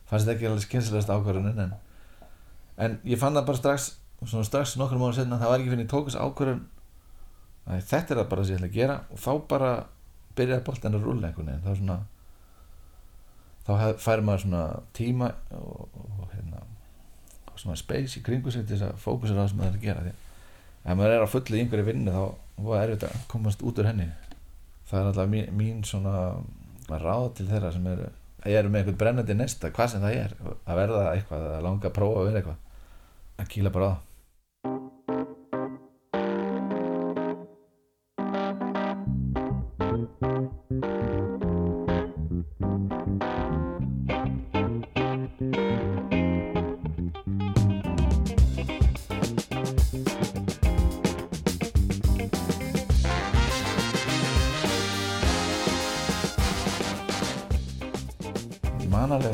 fannst 0.10 0.26
þetta 0.26 0.36
ekki 0.36 0.50
alveg 0.50 0.66
skynsilegast 0.66 1.14
ákvörðunin 1.14 1.66
en, 1.66 1.74
en 2.82 3.00
ég 3.08 3.22
fann 3.22 3.38
það 3.38 3.50
bara 3.50 3.62
strax 3.62 3.92
svona 4.28 4.46
strax 4.46 4.76
nokkur 4.78 5.00
mánu 5.02 5.16
setna 5.18 5.40
það 5.42 5.52
var 5.52 5.62
ekki 5.62 5.72
fyrir 5.74 5.86
ég 5.86 5.90
tók 5.90 6.10
þess 6.10 6.22
ákvörðun. 6.22 6.62
Að 7.66 7.84
þetta 7.90 8.14
er 8.14 8.20
það 8.20 8.30
bara 8.30 8.44
sem 8.46 8.54
ég 8.54 8.60
ætla 8.60 8.70
að 8.70 8.76
gera 8.78 8.98
og 9.10 9.22
þá 9.22 9.32
bara 9.50 9.72
byrjaði 10.38 10.66
boltan 10.68 10.98
að 10.98 11.08
rúlla 11.08 11.30
einhvern 11.30 11.50
veginn. 11.50 11.64
Þá 11.66 11.72
svona 11.80 11.98
þá 13.66 14.02
fær 14.02 14.24
maður 14.26 14.44
svona 14.46 14.64
tíma 14.98 15.32
og, 15.58 15.98
og 16.02 16.36
hérna 16.36 16.64
og 17.52 17.62
svona 17.62 17.78
space 17.80 18.20
í 18.20 18.26
kringu 18.26 18.54
sig 18.54 18.66
til 18.66 18.78
þess 18.78 18.90
að 18.92 19.02
fókusera 19.02 19.42
á 19.42 19.42
það 19.42 19.52
sem 19.54 19.62
maður 19.62 19.72
er 19.72 19.80
að 19.80 19.88
gera. 19.88 20.06
Því 20.06 20.14
að 20.14 20.92
ef 20.92 21.00
maður 21.02 21.16
er 21.16 21.26
á 21.26 21.34
fullu 21.34 21.58
í 21.58 21.64
einhverju 21.64 21.90
vinnu 21.90 22.16
þá 22.18 22.72
erfitt 22.82 23.08
að 23.10 23.20
komast 23.32 23.66
út 23.66 23.82
úr 23.82 23.90
henni. 23.90 24.10
Það 24.90 25.00
er 25.00 25.12
alltaf 25.12 25.32
mín, 25.32 25.52
mín 25.58 25.84
svona 25.88 26.16
ráð 27.00 27.28
til 27.38 27.48
þeirra 27.48 27.72
sem 27.72 27.88
eru 27.88 28.10
ég 28.50 28.58
eru 28.58 28.72
með 28.72 28.82
eitthvað 28.82 29.00
brennandi 29.02 29.36
nesta, 29.38 29.70
hvað 29.74 29.92
sem 29.92 30.02
það 30.02 30.16
er. 30.18 30.32
Að 30.66 30.80
verða 30.80 31.02
eitthvað, 31.14 31.44
að 31.56 31.66
langa 31.68 31.90
að 31.90 31.98
prófa 31.98 32.22
að 32.22 32.30
vera 32.30 32.42
eitthvað. 32.42 32.88
Að 33.42 33.52
kýla 33.54 33.74
bara 33.76 33.92
á 33.94 34.11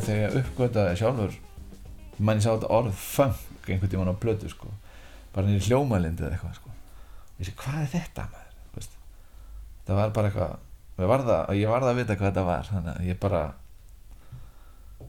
þegar 0.07 0.23
ég 0.23 0.37
uppgötaði 0.41 0.99
sjálfur 1.01 1.35
ég 1.37 2.23
man 2.25 2.39
ég 2.39 2.45
sá 2.45 2.51
þetta 2.53 2.71
orð 2.77 2.93
funk 2.97 3.67
einhvern 3.67 3.91
tímann 3.91 4.11
á 4.11 4.15
blötu 4.17 4.49
sko. 4.49 4.71
Bara 5.35 5.51
í 5.51 5.59
hljómalindi 5.59 6.23
eða 6.23 6.37
eitthvað 6.37 6.55
sko. 6.57 6.71
Ég 7.37 7.49
sé 7.49 7.55
hvað 7.59 7.81
er 7.83 7.89
þetta 7.91 8.27
maður? 8.31 8.53
Þú 8.71 8.79
veist, 8.79 8.95
það 9.89 9.99
var 9.99 10.13
bara 10.15 10.31
eitthvað 10.31 10.55
ég 10.97 11.11
varð 11.11 11.31
að, 11.33 11.51
ég 11.59 11.71
varð 11.71 11.91
að 11.91 11.99
vita 11.99 12.17
hvað 12.17 12.31
þetta 12.31 12.45
var 12.47 12.69
þannig 12.71 12.93
að 12.93 13.09
ég 13.11 13.19
bara 13.21 13.41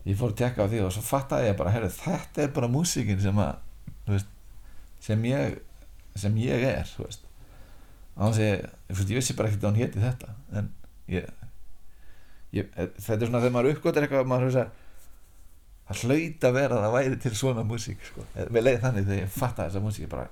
ég 0.05 0.19
fór 0.19 0.35
að 0.35 0.40
tekka 0.43 0.67
á 0.67 0.71
því 0.71 0.83
og 0.85 0.93
svo 0.93 1.05
fattaði 1.05 1.49
ég 1.49 1.57
bara 1.57 1.73
heyrðu, 1.73 1.95
þetta 1.97 2.45
er 2.45 2.52
bara 2.59 2.71
músíkin 2.73 3.23
sem 3.23 3.40
að 3.40 4.19
sem 5.05 5.25
ég 5.28 5.57
sem 6.19 6.37
ég 6.43 6.67
er 6.67 6.90
þess 6.90 7.23
að 8.19 8.40
ég, 8.43 8.67
ég 8.90 9.14
vissi 9.14 9.37
bara 9.38 9.49
ekkert 9.49 9.64
að 9.64 9.71
hún 9.71 9.81
héti 9.81 10.02
þetta 10.02 10.35
en 10.59 10.71
ég 11.09 11.28
ég, 12.57 12.69
þetta 12.75 13.19
er 13.19 13.28
svona 13.28 13.43
þegar 13.45 13.55
maður 13.55 13.76
uppgötar 13.76 14.05
eitthvað 14.05 14.28
maður 14.28 14.49
hefur 14.49 14.57
það 15.88 16.04
hlaut 16.04 16.45
að 16.45 16.57
vera 16.59 16.78
að 16.78 16.85
það 16.85 16.95
væri 16.97 17.18
til 17.23 17.35
svona 17.37 17.64
músík 17.66 18.04
sko. 18.04 18.25
við 18.37 18.64
leiði 18.64 18.80
þannig 18.85 19.09
þegar 19.09 19.23
ég 19.23 19.35
fatta 19.35 19.66
þessa 19.66 19.83
músík 19.85 20.09
bara, 20.12 20.26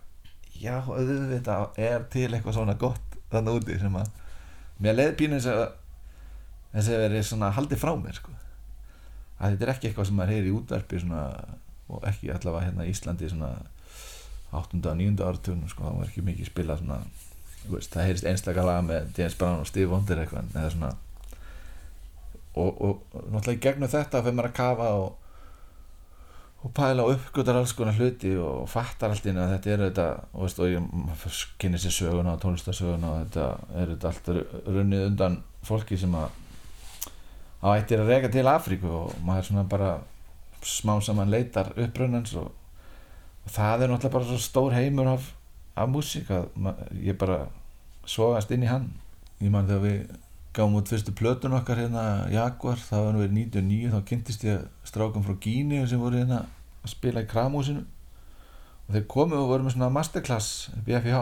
já, 0.61 0.77
auðvitað 0.85 1.81
er 1.89 2.07
til 2.13 2.29
eitthvað 2.29 2.59
svona 2.59 2.77
gott 2.81 3.21
þannig 3.33 3.61
úti 3.61 3.79
sem 3.81 4.01
að 4.01 4.11
mér 4.85 4.99
leiði 4.99 5.15
pínu 5.21 5.39
þess 5.41 5.53
að 5.53 5.65
þess 6.73 6.91
að 6.93 7.05
verið 7.07 7.25
svona 7.31 7.53
haldið 7.57 7.81
frá 7.81 7.95
mér 8.01 8.19
sko. 8.19 8.35
að 9.39 9.55
þetta 9.55 9.67
er 9.67 9.73
ekki 9.75 9.89
eitthvað 9.89 10.11
sem 10.11 10.19
maður 10.21 10.35
heyri 10.35 10.51
í 10.51 10.57
útvarpi 10.57 11.01
svona, 11.01 11.23
og 11.89 12.05
ekki 12.09 12.33
allavega 12.35 12.69
hérna 12.69 12.87
í 12.87 12.93
Íslandi 12.93 13.31
svona 13.33 13.55
8. 14.57 14.79
og 14.79 14.97
9. 14.97 15.17
áratunum 15.25 15.69
sko, 15.69 15.85
það 15.89 15.99
var 16.01 16.11
ekki 16.11 16.25
mikið 16.27 16.51
spilað 16.51 16.83
svona 16.83 17.01
veist, 17.67 17.93
það 17.93 18.09
heyrist 18.09 18.29
einstaklega 18.31 18.69
laga 18.69 18.85
með 18.87 19.19
James 19.19 19.37
Brown 19.41 19.63
og 19.65 19.69
Steve 19.69 19.91
Wonder 19.91 20.23
eitthvað 20.23 20.87
og, 22.57 22.81
og, 22.81 23.01
og 23.13 23.25
náttúrulega 23.33 23.63
gegnum 23.67 23.91
þetta 23.93 24.23
fyrir 24.25 24.37
maður 24.37 24.51
að 24.51 24.57
kafa 24.57 24.91
og, 24.97 25.26
og 26.67 26.73
pæla 26.75 27.05
og 27.07 27.13
uppgötar 27.15 27.55
alls 27.61 27.73
konar 27.79 27.95
hluti 27.95 28.33
og 28.43 28.65
fattar 28.71 29.13
allt 29.15 29.27
inn 29.31 29.39
að 29.39 29.53
þetta 29.55 29.71
er 29.77 29.83
þetta 29.85 30.07
og, 30.33 30.41
veist, 30.43 30.59
og 30.59 30.73
ég 30.73 31.53
kynni 31.63 31.79
sér 31.79 31.95
söguna 31.95 32.33
og 32.35 32.41
tónlistarsöguna 32.43 33.13
og 33.13 33.21
þetta 33.23 33.45
er 33.83 33.93
þetta 33.93 34.11
allt 34.11 34.31
ru- 34.35 34.63
runnið 34.75 35.05
undan 35.13 35.37
fólki 35.67 35.99
sem 36.01 36.17
að 36.19 36.27
á 37.63 37.69
ættir 37.77 38.03
að 38.03 38.11
reka 38.11 38.33
til 38.35 38.47
Afríku 38.51 38.91
og 38.91 39.15
maður 39.27 39.49
svona 39.51 39.65
bara 39.71 39.93
smá 40.67 40.97
saman 41.05 41.31
leitar 41.31 41.71
upprönnans 41.77 42.35
og, 42.41 42.51
og 43.45 43.55
það 43.55 43.87
er 43.87 43.93
náttúrulega 43.93 44.17
bara 44.19 44.29
svo 44.33 44.39
stór 44.43 44.75
heimur 44.75 45.13
af, 45.15 45.31
af 45.79 45.89
músík 45.93 46.31
að 46.35 46.51
ég 47.07 47.19
bara 47.21 47.45
sogast 48.07 48.51
inn 48.55 48.65
í 48.67 48.71
hann. 48.71 48.91
Ég 49.43 49.51
man 49.53 49.67
þegar 49.69 49.83
við 49.85 49.99
gáum 50.57 50.77
út 50.79 50.89
fyrstu 50.91 51.13
plötun 51.15 51.55
okkar 51.59 51.79
hérna 51.83 52.27
Jaguar, 52.33 52.79
það 52.81 53.03
var 53.05 53.15
nú 53.15 53.23
verið 53.23 53.35
99 53.39 53.91
þá 53.93 53.99
kynntist 54.11 54.45
ég 54.47 54.63
strákum 54.89 55.25
frá 55.27 55.35
Gíni 55.43 55.83
sem 55.87 56.01
voru 56.01 56.23
hérna 56.23 56.45
að 56.87 56.95
spila 56.95 57.25
í 57.25 57.29
kramhúsinu. 57.31 57.83
Og 58.87 58.95
þeir 58.95 59.07
komu 59.11 59.39
og 59.41 59.51
voru 59.51 59.67
með 59.67 59.77
svona 59.77 59.91
masterclass 59.93 60.71
BFH 60.87 61.21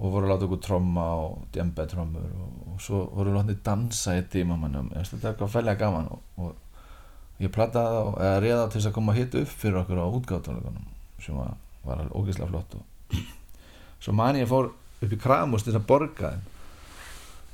og 0.00 0.14
voru 0.14 0.24
að 0.24 0.32
láta 0.32 0.46
okkur 0.46 0.60
tromma 0.64 1.06
og 1.20 1.40
djembe 1.52 1.84
trommur 1.88 2.24
og, 2.24 2.52
og 2.72 2.80
svo 2.80 3.02
voru 3.12 3.34
við 3.34 3.36
látið 3.36 3.58
dansa 3.66 4.14
í 4.16 4.22
tímamannum 4.32 4.88
þetta 4.94 5.18
er 5.18 5.32
eitthvað 5.34 5.52
fællega 5.52 5.80
gaman 5.82 6.08
og, 6.14 6.22
og 6.40 7.42
ég 7.44 7.52
plattaði 7.52 7.98
það 7.98 8.22
eða 8.24 8.38
réða 8.46 8.62
til 8.64 8.78
þess 8.78 8.88
að 8.90 8.94
koma 8.96 9.12
að 9.12 9.20
hita 9.20 9.42
upp 9.42 9.52
fyrir 9.64 9.80
okkur 9.82 10.00
á 10.00 10.06
útgáðtónleikunum 10.08 10.86
sem 11.20 11.36
var, 11.36 11.52
alveg 11.84 12.16
ógeðslega 12.16 12.48
flott 12.54 12.78
og 12.78 13.20
svo 14.06 14.16
mani 14.16 14.40
ég 14.40 14.48
fór 14.48 14.70
upp 15.00 15.12
í 15.12 15.20
kramhús 15.20 15.64
til 15.64 15.72
þess 15.72 15.82
að 15.82 15.88
borga 15.88 16.32
þeim. 16.32 16.48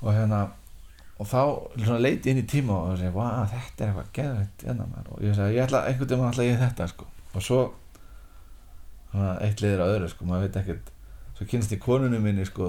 Og 0.02 0.10
hérna 0.12 0.40
og 1.16 1.28
þá 1.30 1.40
leiti 2.02 2.30
inn 2.30 2.42
í 2.42 2.46
tíma 2.48 2.76
og 2.90 2.98
segi, 3.00 3.12
þetta 3.12 3.84
er 3.84 3.90
eitthvað 3.90 4.10
geðvægt 4.18 4.64
hérna, 4.66 4.88
maður." 4.90 5.12
og 5.14 5.22
ég 5.24 5.36
segi, 5.36 5.56
ég 5.56 5.64
ætla, 5.64 5.84
einhvern 5.88 6.10
veginn 6.10 6.32
ætla 6.32 6.48
ég 6.48 6.58
þetta 6.60 6.88
sko. 6.92 7.06
og 7.32 7.46
svo 7.46 7.60
eitt 9.40 9.62
liður 9.64 9.84
á 9.84 9.86
öðru, 9.94 10.10
sko, 10.12 10.28
maður 10.28 10.44
veit 10.46 10.58
ekkert 10.60 10.92
svo 11.36 11.46
kynst 11.48 11.72
ég 11.72 11.80
konunum 11.80 12.22
minni 12.24 12.44
sko, 12.48 12.68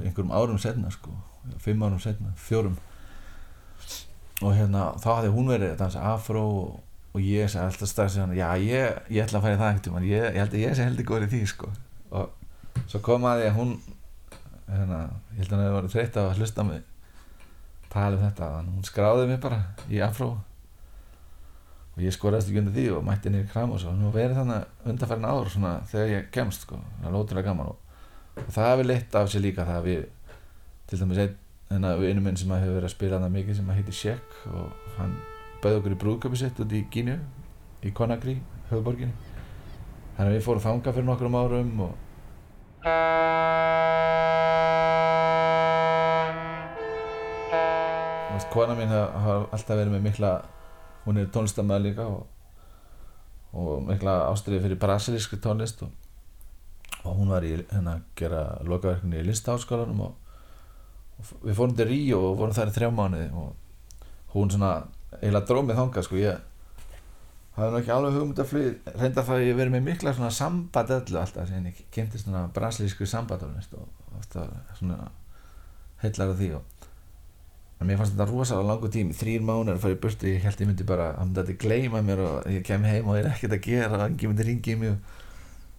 einhverjum 0.00 0.32
árum 0.32 0.60
setna 0.60 0.92
sko, 0.92 1.12
fimm 1.60 1.84
árum 1.84 2.00
setna, 2.00 2.32
fjórum 2.36 2.78
og 4.42 4.56
hérna, 4.56 4.92
þá 5.00 5.08
hafði 5.18 5.34
hún 5.36 5.52
verið 5.52 5.74
að 5.74 5.82
dansa 5.84 6.04
afró 6.12 6.44
og, 6.48 6.78
og 7.12 7.20
ég 7.24 7.50
segi 7.52 7.64
alltaf 7.64 7.90
strax 7.90 8.16
já, 8.16 8.48
ég, 8.56 9.02
ég 9.12 9.26
ætla 9.26 9.40
að 9.40 9.44
fara 9.44 9.56
í 9.56 9.60
það 9.60 9.68
einhvern 9.68 9.84
tímann, 9.88 10.08
ég, 10.08 10.28
ég 10.32 10.40
held 10.40 10.56
að 10.56 10.64
ég 10.64 10.78
sé 10.78 10.86
heldur 10.88 11.08
góður 11.08 11.28
í 11.28 11.32
því 11.34 11.42
sko. 11.52 11.68
og 12.10 12.88
svo 12.88 13.02
kom 13.04 13.28
að 13.28 13.42
því 13.42 13.50
að 13.50 13.58
hún 13.60 13.76
hérna, 14.72 15.02
ég 15.36 15.44
held 15.44 15.52
að 15.52 15.62
það 15.62 15.76
var 15.76 15.92
þreytt 15.92 16.18
að 16.22 16.34
hlusta 16.40 16.66
mig 16.66 16.88
tala 17.92 18.16
um 18.16 18.24
þetta 18.24 18.48
þannig 18.54 18.72
að 18.72 18.78
hún 18.78 18.88
skráði 18.88 19.28
mig 19.28 19.40
bara 19.42 19.60
í 19.92 20.00
afró. 20.04 20.30
Og 21.92 22.00
ég 22.00 22.14
skoraðist 22.16 22.48
ekki 22.48 22.62
undir 22.62 22.76
því 22.76 22.86
og 22.96 23.04
mætti 23.04 23.30
niður 23.32 23.50
kram 23.52 23.74
og 23.74 23.82
svo 23.82 23.92
nú 23.92 24.10
verið 24.14 24.38
þannig 24.40 24.88
undarfærin 24.88 25.28
ár 25.28 25.50
svona 25.52 25.72
þegar 25.90 26.12
ég 26.14 26.30
kemst 26.32 26.64
sko, 26.64 26.80
það 27.02 27.08
er 27.10 27.18
ótrúlega 27.18 27.50
gaman 27.50 27.72
og, 27.74 27.98
og 28.40 28.48
það 28.54 28.70
hefur 28.70 28.88
leitt 28.88 29.18
af 29.20 29.28
sér 29.28 29.44
líka 29.44 29.66
það 29.68 29.80
að 29.82 29.88
við 29.90 30.06
til 30.88 31.00
dæmis 31.02 31.20
einn 31.24 31.36
vinnu 32.00 32.24
minn 32.24 32.40
sem 32.40 32.50
hefur 32.52 32.78
verið 32.78 32.88
að 32.88 32.94
spila 32.94 33.20
hana 33.20 33.32
mikið 33.32 33.60
sem 33.60 33.68
að 33.68 33.78
heiti 33.80 33.96
Sjekk 33.96 34.40
og 34.52 34.96
hann 34.96 35.14
bauði 35.62 35.78
okkur 35.82 35.94
í 35.94 36.00
brúðköpi 36.02 36.40
sitt 36.40 36.64
út 36.64 36.72
í 36.72 36.82
Gínu 36.92 37.18
í 37.82 37.92
Conakry, 37.96 38.38
höfuborginni 38.70 39.12
þannig 40.16 40.28
að 40.28 40.36
við 40.36 40.44
fórum 40.48 40.66
þanga 40.66 40.96
fyrir 40.96 41.08
nokkrum 41.08 41.38
árum 41.40 41.86
og 41.88 43.80
veist, 48.32 48.50
kona 48.52 48.76
mín 48.76 48.92
har 48.92 49.48
alltaf 49.52 49.76
verið 49.76 49.94
með 49.96 50.06
mikla 50.08 50.32
hún 51.04 51.18
er 51.20 51.30
tónlistamæður 51.34 51.84
líka 51.86 52.06
og, 52.08 52.22
og 53.52 53.82
mikla 53.88 54.18
ástriði 54.30 54.62
fyrir 54.66 54.80
brasilískri 54.80 55.40
tónlist 55.42 55.82
og, 55.86 55.90
og 57.02 57.18
hún 57.18 57.32
var 57.32 57.44
í 57.46 57.56
hérna 57.58 57.98
að 57.98 58.06
gera 58.18 58.42
lokaverkunni 58.68 59.20
í 59.20 59.26
listaháskólanum 59.28 60.04
og, 60.06 60.14
og 61.18 61.34
við 61.42 61.58
fórum 61.58 61.76
til 61.78 61.88
Ríó 61.90 62.22
og 62.30 62.38
vorum 62.40 62.56
þar 62.56 62.72
í 62.72 62.76
þrjá 62.78 62.90
mánuði 62.94 63.28
og 63.42 64.32
hún 64.36 64.52
svona 64.52 64.72
eiginlega 65.18 65.48
dróð 65.48 65.66
mig 65.68 65.76
þangað 65.76 66.06
sko. 66.06 66.20
Ég 66.22 66.38
hafði 67.56 67.72
nú 67.72 67.80
ekki 67.82 67.92
alveg 67.92 68.14
hugmynd 68.16 68.38
að 68.40 68.48
flug 68.48 68.92
reynda 68.96 69.24
það 69.26 69.34
að 69.34 69.48
ég 69.48 69.58
verið 69.58 69.74
með 69.74 69.88
mikla 69.90 70.14
svona 70.16 70.30
samband 70.32 70.94
öllu 70.96 71.18
alltaf 71.20 71.50
sem 71.50 71.66
ég 71.68 71.82
kynntist 71.92 72.24
svona 72.24 72.46
brasilísku 72.54 73.08
sambandtónlist 73.08 73.74
og 73.76 74.14
ofta 74.16 74.46
svona 74.78 75.10
heillar 76.00 76.32
af 76.32 76.40
því 76.40 76.48
og 76.56 76.81
mér 77.86 77.98
fannst 78.00 78.14
þetta 78.14 78.28
rosalega 78.28 78.68
langur 78.68 78.92
tími 78.92 79.16
þrýr 79.16 79.42
mánuður 79.46 79.76
að 79.76 79.82
fara 79.84 79.96
í 79.96 79.98
burtu. 80.02 80.28
Ég 80.30 80.46
held 80.46 80.62
ég 80.62 80.70
myndi 80.70 80.86
bara 80.88 81.08
að 81.16 81.26
myndi 81.26 81.42
þetta 81.42 81.58
gleyma 81.64 82.02
mér 82.06 82.22
og 82.26 82.46
ég 82.52 82.64
kem 82.66 82.86
heim 82.88 83.10
og 83.10 83.18
ég 83.18 83.26
er 83.26 83.30
ekkert 83.32 83.56
að 83.56 83.66
gera 83.66 83.98
og 83.98 84.04
engin 84.06 84.32
myndi 84.32 84.46
ringi 84.48 84.74
í 84.74 84.78
mig. 84.80 84.96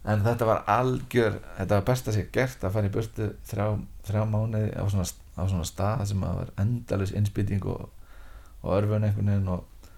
En 0.03 0.24
þetta 0.25 0.48
var 0.50 0.63
algjör 0.67 1.38
þetta 1.57 1.77
var 1.77 1.86
best 1.88 2.10
að 2.12 2.17
sé 2.17 2.25
gert 2.36 2.63
að 2.63 2.75
fara 2.75 2.89
í 2.89 2.93
burtu 2.93 3.29
þrjá, 3.48 3.67
þrjá 4.10 4.24
mánuði 4.33 4.74
á 4.75 4.83
svona, 4.91 5.07
á 5.39 5.43
svona 5.48 5.67
stað 5.69 6.05
sem 6.12 6.25
að 6.27 6.39
var 6.41 6.53
endalus 6.65 7.15
innspýting 7.15 7.67
og, 7.72 7.88
og 8.62 8.77
örfun 8.81 9.07
einhvern 9.07 9.31
veginn 9.31 9.51
og, 9.55 9.89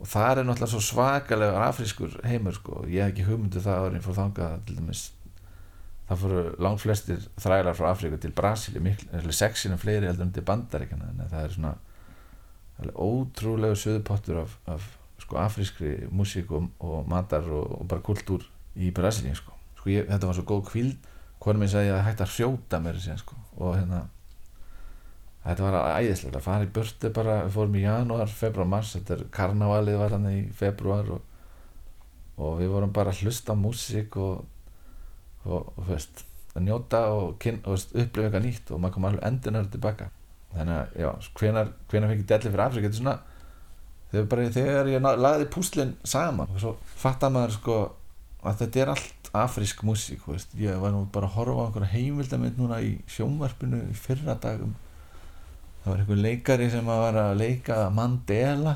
og 0.00 0.08
það 0.08 0.32
er 0.32 0.48
náttúrulega 0.48 0.72
svo 0.72 0.84
svakalega 0.88 1.64
afrískur 1.68 2.20
heimur 2.24 2.56
sko. 2.56 2.84
Ég 2.88 3.04
hef 3.04 3.12
ekki 3.12 3.28
hugmyndu 3.28 3.64
það 3.64 3.90
árið 3.90 4.06
fór 4.08 4.22
þangað 4.22 4.60
til 4.64 4.80
dæmis 4.80 5.08
það 6.10 6.22
fóru 6.24 6.42
langt 6.58 6.82
flestir 6.82 7.22
þrælar 7.38 7.76
frá 7.78 7.92
Afríku 7.92 8.18
til 8.18 8.34
miklu, 8.82 9.32
sexinu 9.32 9.78
fleiri 9.78 10.10
heldur 10.10 10.26
en 10.26 10.32
til 10.34 10.42
Bandaríkjana 10.42 11.12
en 11.12 11.28
það 11.30 11.44
er 11.44 11.54
svona 11.54 11.74
alveg 12.80 12.96
ótrúlega 12.96 13.76
söðupottur 13.78 14.42
af, 14.42 14.56
af 14.66 14.86
sko, 15.20 15.38
afrískri 15.38 16.08
músík 16.10 16.50
og, 16.50 16.70
og 16.80 17.08
matar 17.08 17.46
og, 17.46 17.80
og 17.80 17.88
bara 17.88 18.02
kultúr 18.02 18.44
í 18.76 18.90
Brasíli 18.94 19.34
sko. 19.36 19.54
Sko, 19.76 19.90
ég, 19.92 20.08
þetta 20.08 20.30
var 20.30 20.38
svo 20.38 20.46
góð 20.48 20.64
kvíld 20.70 21.10
hvernig 21.40 21.64
minn 21.64 21.72
sagði 21.72 21.92
að 21.92 21.98
það 21.98 22.08
hætti 22.08 22.24
að 22.24 22.34
hrjóta 22.34 22.80
mér 22.84 23.02
sko. 23.20 23.36
og 23.56 23.76
hérna 23.76 24.00
þetta 25.44 25.64
var 25.64 25.78
æðislega 26.00 26.40
að 26.40 26.46
fara 26.46 26.66
í 26.66 26.72
burtu 26.74 27.10
bara, 27.16 27.36
við 27.46 27.54
fórum 27.56 27.76
í 27.76 27.84
janúar, 27.84 28.28
februar, 28.28 28.68
mars 28.68 28.94
þetta 28.96 29.14
er 29.16 29.26
karnavalið 29.32 30.00
var 30.00 30.16
hann 30.16 30.28
í 30.30 30.40
februar 30.56 31.12
og, 31.16 31.22
og 32.36 32.58
við 32.60 32.72
vorum 32.74 32.92
bara 32.96 33.14
að 33.14 33.24
hlusta 33.24 33.56
músík 33.56 34.18
og 34.20 34.44
og, 35.46 35.72
og 35.76 35.88
veist, 35.88 36.24
að 36.54 36.66
njóta 36.66 37.02
og, 37.14 37.46
og 37.64 37.76
upplifa 37.76 38.26
eitthvað 38.26 38.46
nýtt 38.46 38.72
og 38.74 38.82
maður 38.82 38.96
kom 38.96 39.08
alveg 39.10 39.26
endurnar 39.30 39.70
tilbaka. 39.72 40.10
Þannig 40.50 40.76
að, 40.76 40.96
já, 40.98 41.10
hvenar, 41.38 41.72
hvenar 41.90 42.10
fengi 42.10 42.26
delli 42.26 42.50
fyrir 42.50 42.64
Afrika, 42.64 42.88
þetta 42.88 42.98
er 42.98 43.02
svona 43.04 43.18
þegar, 44.10 44.28
bara, 44.32 44.50
þegar 44.56 44.90
ég 44.90 45.08
lagði 45.22 45.48
púslinn 45.54 45.96
saman 46.02 46.50
og 46.50 46.62
svo 46.62 46.74
fattar 46.98 47.32
maður 47.34 47.56
sko 47.56 47.78
að 48.40 48.62
þetta 48.62 48.82
er 48.82 48.92
allt 48.94 49.30
afrísk 49.36 49.82
músík 49.86 50.24
veist, 50.26 50.54
ég 50.58 50.78
var 50.80 50.94
nú 50.94 51.04
bara 51.12 51.28
að 51.28 51.36
horfa 51.36 51.62
á 51.62 51.66
einhverja 51.68 51.92
heimildamind 51.92 52.58
núna 52.58 52.80
í 52.82 52.94
sjónvarpinu 53.10 53.82
í 53.92 53.96
fyrra 53.96 54.34
dagum. 54.40 54.72
Það 55.84 55.92
var 55.92 56.02
einhver 56.02 56.22
leikari 56.24 56.70
sem 56.72 56.88
var 56.88 57.18
að 57.20 57.36
leika 57.40 57.82
Mandela 57.94 58.74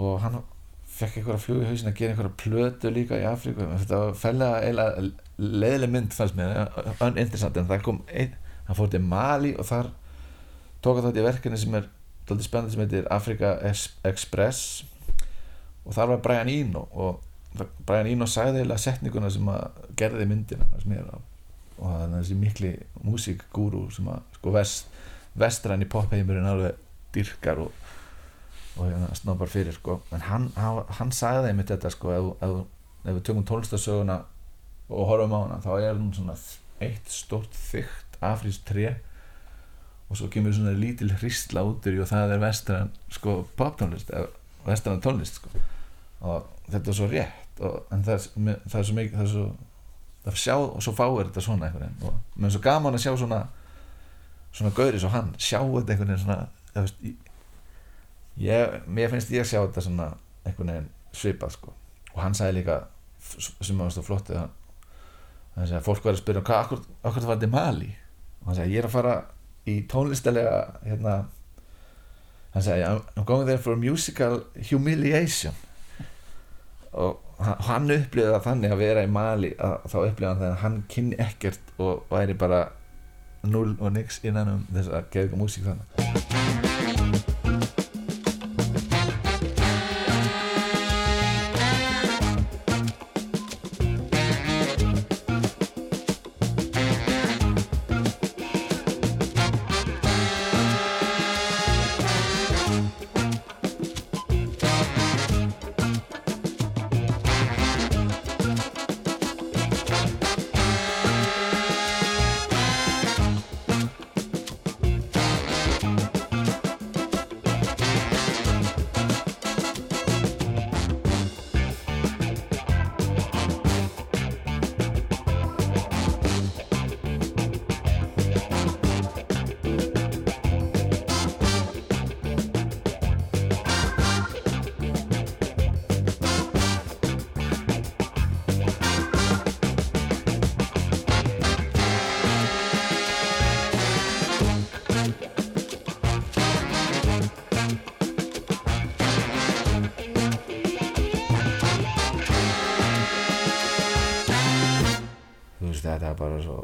og 0.00 0.22
hann 0.22 0.40
fekk 0.94 1.18
einhverja 1.20 1.42
flug 1.42 1.62
í 1.64 1.68
hausin 1.68 1.90
að 1.90 1.96
gera 1.98 2.14
einhverja 2.14 2.36
plötu 2.44 2.90
líka 2.94 3.18
í 3.18 3.26
Afríku. 3.26 3.66
Þetta 3.80 4.00
var 4.04 4.14
fellega 4.20 4.60
eiginlega 4.62 5.04
leðileg 5.64 5.90
mynd 5.94 6.14
fannst 6.14 6.36
mér, 6.38 6.54
uninteressant. 7.02 7.56
En 7.58 7.68
það 7.70 7.82
kom 7.86 8.00
einn, 8.14 8.36
hann 8.68 8.78
fór 8.78 8.90
til 8.92 9.02
Mali 9.02 9.54
og 9.58 9.66
þar 9.68 9.90
tók 10.84 10.98
hann 11.00 11.08
þátt 11.08 11.18
í 11.22 11.26
verkefni 11.26 11.58
sem 11.60 11.74
er 11.80 11.88
dálítið 12.28 12.46
spennandi 12.48 12.76
sem 12.76 12.84
heitir 12.84 13.08
Africa 13.12 13.54
Es- 13.66 13.90
Express. 14.06 14.84
Og 15.84 15.92
þar 15.96 16.14
var 16.14 16.22
Brian 16.24 16.48
Eno 16.52 16.86
og 16.94 17.20
Brian 17.86 18.08
Eno 18.10 18.26
sagði 18.30 18.62
eiginlega 18.62 18.82
setninguna 18.86 19.28
sem 19.30 19.50
að 19.52 19.82
gerði 20.00 20.26
myndina 20.30 20.66
og 21.74 21.90
það 21.90 22.02
er 22.04 22.12
þessi 22.14 22.36
mikli 22.38 22.70
músíkgúrú 23.04 23.82
sem 23.92 24.06
að 24.08 24.22
sko 24.38 24.52
vest, 24.54 24.86
vestræn 25.38 25.82
í 25.82 25.88
popheimurinn 25.90 26.46
alveg 26.46 26.78
dyrkar 27.14 27.58
og 27.66 27.72
og 28.76 28.88
hérna 28.90 29.14
snobbar 29.14 29.50
fyrir 29.50 29.72
sko. 29.76 30.00
En 30.12 30.24
hann, 30.28 30.48
hann, 30.56 31.12
sagði 31.14 31.50
einmitt 31.52 31.70
þetta 31.70 31.90
sko 31.94 32.12
ef, 32.14 32.30
ef, 32.42 32.54
ef 33.04 33.16
við 33.18 33.24
tökum 33.28 33.44
tónlistasöguna 33.48 34.20
og 34.90 35.08
horfum 35.08 35.34
á 35.36 35.38
hana 35.44 35.58
þá 35.64 35.70
er 35.80 35.98
hún 35.98 36.12
svona 36.16 36.34
eitt 36.84 37.08
stórt 37.12 37.54
þygt 37.54 38.18
afrísk 38.24 38.64
tré 38.68 38.96
og 40.10 40.18
svo 40.18 40.28
kemur 40.32 40.52
svona 40.52 40.74
lítil 40.76 41.12
hristla 41.20 41.62
út 41.64 41.86
og 41.88 42.08
það 42.10 42.34
er 42.34 42.42
vestræn 42.42 42.90
sko 43.14 43.38
poptónlist 43.58 44.10
eða 44.12 44.28
vestræn 44.66 45.00
tónlist 45.04 45.38
sko. 45.40 45.52
Og 46.24 46.44
þetta 46.72 46.90
er 46.90 46.98
svo 46.98 47.08
rétt 47.10 47.62
og, 47.64 47.78
en 47.94 48.02
það 48.04 48.14
er, 48.18 48.58
það 48.68 48.78
er 48.80 48.88
svo 48.88 48.96
mikið 48.98 49.16
það 49.18 49.24
er 49.26 49.32
svo, 49.34 49.46
það 50.24 50.32
er 50.34 50.40
sjá 50.44 50.54
og 50.58 50.82
svo 50.84 50.94
fáir 50.98 51.28
þetta 51.30 51.44
svona 51.46 51.68
einhvern 51.68 51.86
veginn. 51.86 52.08
Og 52.08 52.40
mér 52.40 52.50
er 52.50 52.56
svo 52.56 52.64
gaman 52.64 52.98
að 52.98 53.04
sjá 53.06 53.14
svona 53.22 53.40
svona 54.54 54.74
gauri 54.76 55.00
svo 55.02 55.10
hann 55.14 55.32
sjá 55.38 55.58
þetta 55.62 55.94
einhvern 55.94 56.12
veginn 56.12 56.24
svona 56.24 56.38
það 56.74 56.86
veist, 56.88 57.00
í- 57.04 57.16
ég, 58.40 58.80
mér 58.86 59.10
finnst 59.12 59.30
ég 59.30 59.44
að 59.44 59.50
sjá 59.52 59.60
þetta 59.66 59.84
svona 59.86 60.08
einhvern 60.44 60.70
veginn 60.72 60.88
svipað 61.14 61.54
sko. 61.56 61.74
Og 62.14 62.20
hann 62.22 62.34
sagði 62.34 62.60
líka 62.60 62.80
sem 63.64 63.78
var 63.78 63.90
svo 63.94 64.02
flott 64.04 64.30
að 64.30 64.42
hann 65.54 65.66
sagði 65.68 65.78
að 65.78 65.86
fólk 65.86 66.04
var 66.04 66.12
að 66.16 66.20
spyrja 66.22 66.42
hvað, 66.44 66.64
akkur, 66.64 66.80
akkur 67.02 67.22
það 67.24 67.30
var 67.30 67.38
til 67.44 67.50
Mali 67.54 67.90
og 68.42 68.48
hann 68.50 68.56
sagði 68.58 68.74
ég 68.74 68.82
er 68.82 68.88
að 68.88 68.94
fara 68.96 69.14
í 69.70 69.74
tónlistalega 69.88 70.56
hérna 70.84 71.14
hann 72.54 72.62
sagði 72.66 72.84
I'm, 72.90 73.24
going 73.24 73.46
there 73.48 73.58
for 73.58 73.76
musical 73.76 74.42
humiliation. 74.70 75.54
Og 76.92 77.20
hann- 77.40 77.62
hann 77.68 77.90
upplýði 77.90 78.34
það 78.34 78.44
þannig 78.50 78.72
að 78.74 78.82
vera 78.84 79.02
í 79.06 79.10
Mali 79.10 79.54
að 79.58 79.78
þá 79.90 79.96
upplýði 80.04 80.28
hann 80.28 80.42
það 80.42 80.50
að 80.52 80.60
hann 80.66 80.82
kynni 80.88 81.16
ekkert 81.18 81.72
og 81.78 82.04
væri 82.10 82.34
bara 82.38 82.60
null 83.44 83.74
og 83.80 83.92
nix 83.92 84.20
innan 84.24 84.48
um 84.48 84.66
þess 84.72 84.88
að 84.88 85.10
geða 85.16 85.40
músík 85.40 85.66
þannig 85.66 86.73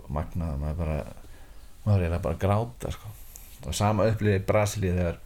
svo 0.01 0.15
magnað 0.15 0.57
maður 0.61 0.79
bara 0.83 0.99
maður 1.87 2.07
er 2.07 2.19
bara 2.25 2.39
gráta 2.41 2.91
sko. 2.93 3.09
og 3.67 3.75
sama 3.77 4.07
upplýði 4.09 4.41
í 4.41 4.47
Brasilíu 4.49 4.95
þegar 4.97 5.19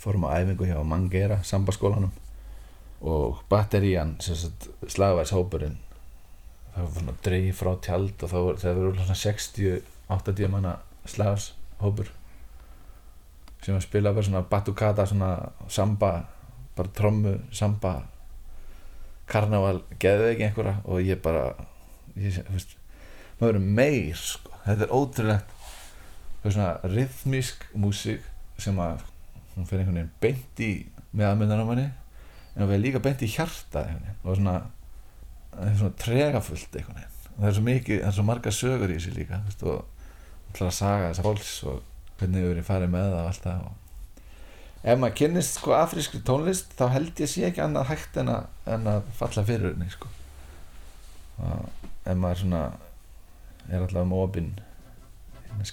fórum 0.00 0.24
á 0.26 0.34
æfingu 0.40 0.66
hjá 0.66 0.80
Mangueira 0.84 1.40
sambaskólanum 1.44 2.10
og 3.00 3.40
batterían 3.50 4.16
slagvæðshópurinn 4.20 5.76
það 6.74 6.82
var 6.86 6.92
svona 6.94 7.14
dreif 7.24 7.60
frá 7.62 7.72
tjald 7.82 8.22
og 8.26 8.30
var- 8.32 8.58
það 8.62 8.74
voru 8.80 8.94
svona 8.96 9.18
60-80 9.22 10.48
manna 10.52 10.74
slagshópur 11.06 12.10
sem 13.62 13.76
að 13.76 13.82
spila 13.86 14.12
bara 14.12 14.22
svona 14.26 14.42
batucata 14.50 15.06
svona 15.06 15.30
samba 15.68 16.12
bara 16.76 16.88
trommu, 16.96 17.34
samba 17.52 18.02
karnaval, 19.30 19.82
geðveiki 20.02 20.42
einhverja 20.48 20.76
og 20.84 21.00
ég 21.04 21.20
bara 21.22 21.54
ég, 22.16 22.40
veist, 22.50 22.76
maður 23.40 23.56
verður 23.56 23.70
meir 23.80 24.20
sko. 24.20 24.52
þetta 24.66 24.86
er 24.86 24.94
ótrúlegt. 24.94 25.54
Það 26.40 26.48
er 26.50 26.56
svona 26.56 26.92
rhythmísk 26.94 27.64
músík 27.76 28.26
sem 28.60 28.78
að 28.80 29.04
hún 29.54 29.68
fyrir 29.68 29.82
einhvern 29.82 29.98
veginn 29.98 30.12
beint 30.22 30.62
í 30.64 30.70
meðanmyndan 31.16 31.64
á 31.64 31.66
manni 31.68 31.86
en 31.88 32.62
hún 32.62 32.70
fyrir 32.70 32.84
líka 32.84 33.02
beint 33.04 33.24
í 33.24 33.30
hjarta 33.32 33.86
og 34.22 34.36
svona 34.36 34.56
það 35.50 35.66
er 35.66 35.78
svona 35.80 35.98
tregafullt 36.04 36.80
einhvern 36.80 37.00
veginn. 37.00 37.18
Og 37.30 37.40
það 37.40 37.50
er 37.50 37.58
svo 37.58 37.66
mikið, 37.66 38.00
það 38.00 38.10
er 38.12 38.18
svo 38.18 38.28
marga 38.28 38.54
sögur 38.54 38.92
í 38.92 38.96
þessu 38.98 39.16
líka 39.16 39.42
veist, 39.46 39.66
og 39.66 40.50
ætlar 40.50 40.70
að 40.70 40.78
saga 40.80 41.10
þessa 41.10 41.26
fólks 41.26 41.52
og 41.70 41.84
hvernig 42.20 42.44
við 42.44 42.54
erum 42.54 42.68
farið 42.68 42.92
með 42.92 43.06
það 43.08 43.20
og 43.20 43.30
allt 43.30 43.46
það 43.48 43.68
ef 44.80 45.00
maður 45.00 45.16
kynnist 45.18 45.58
sko 45.58 45.74
afrískri 45.76 46.22
tónlist 46.24 46.72
þá 46.78 46.86
held 46.94 47.20
ég 47.20 47.28
sé 47.28 47.44
ekki 47.48 47.62
annað 47.64 47.90
hægt 47.90 48.16
en 48.20 48.32
að, 48.32 48.46
en 48.72 48.86
að 48.88 49.10
falla 49.18 49.44
fyrir 49.44 49.74
henni 49.74 49.90
sko. 49.92 50.08
Og 51.44 51.88
ef 52.08 52.16
maður 52.16 52.40
svona 52.44 52.62
er 53.68 53.80
alltaf 53.80 54.02
um 54.02 54.16
opinn 54.22 54.52
með 55.58 55.66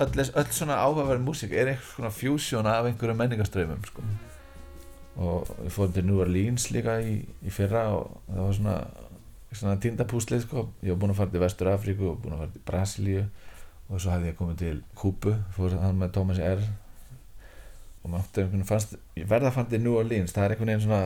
öll, 0.00 0.24
öll 0.24 0.52
svona 0.54 0.78
áhugaverð 0.82 1.24
músík 1.26 1.52
er 1.52 1.72
einhvers 1.74 1.92
svona 1.94 2.10
fusion 2.14 2.66
af 2.66 2.86
einhverju 2.86 3.16
menningarströymum 3.18 3.84
sko. 3.86 4.02
og 5.18 5.48
við 5.64 5.74
fórum 5.74 5.92
til 5.92 6.06
New 6.06 6.20
Orleans 6.22 6.70
líka 6.70 7.00
í, 7.02 7.20
í 7.42 7.50
fyrra 7.50 7.88
og 7.96 8.20
það 8.28 8.42
var 8.44 8.58
svona 8.58 8.78
svona 9.52 9.78
tindapúslið 9.80 10.44
sko. 10.44 10.66
Ég 10.84 10.92
var 10.92 11.00
búinn 11.02 11.14
að 11.14 11.22
fara 11.22 11.32
til 11.32 11.42
Vestur 11.42 11.70
Afríku 11.72 12.10
og 12.10 12.18
búinn 12.22 12.36
að 12.36 12.42
fara 12.42 12.54
til 12.54 12.64
Brasilíu 12.68 13.22
og 13.88 14.02
svo 14.02 14.12
hafði 14.12 14.32
ég 14.32 14.36
komið 14.36 14.60
til 14.60 14.82
Kúbu 14.98 15.32
fór 15.56 15.78
hann 15.80 16.00
með 16.00 16.12
Thomas 16.18 16.40
R. 16.42 16.64
Og 18.04 18.12
maður 18.12 18.66
fannst 18.68 18.98
verða 19.16 19.52
fara 19.54 19.70
til 19.70 19.80
New 19.84 19.96
Orleans. 19.98 20.34
Það 20.36 20.44
er 20.44 20.54
einhvern 20.54 20.72
veginn 20.72 20.84
svona 20.84 21.02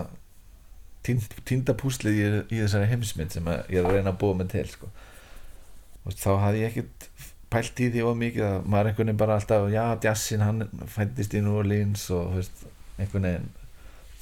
tind, 1.06 1.38
tindapúslið 1.48 2.18
í, 2.18 2.26
í 2.56 2.62
þessari 2.64 2.90
heimsmynd 2.90 3.34
sem 3.34 3.52
ég 3.52 3.78
er 3.78 3.86
að 3.86 3.98
reyna 3.98 4.14
að 4.14 4.20
búa 4.24 4.38
mig 4.38 4.50
til 4.52 4.66
sko. 4.70 4.90
Og 6.02 6.18
þá 6.18 6.32
hafði 6.42 6.64
ég 6.64 6.72
ekkert 6.72 7.31
pælt 7.52 7.80
í 7.84 7.88
því 7.94 8.02
of 8.08 8.18
mikið 8.20 8.44
að 8.48 8.68
maður 8.72 8.90
einhvern 8.90 9.08
veginn 9.10 9.20
bara 9.22 9.36
alltaf 9.38 9.68
já, 9.72 9.84
jazzin 10.06 10.44
hann 10.46 10.66
fættist 10.96 11.34
í 11.38 11.42
New 11.44 11.58
Orleans 11.60 12.04
og 12.16 12.36
veist, 12.38 12.64
einhvern 12.98 13.28
veginn 13.28 13.50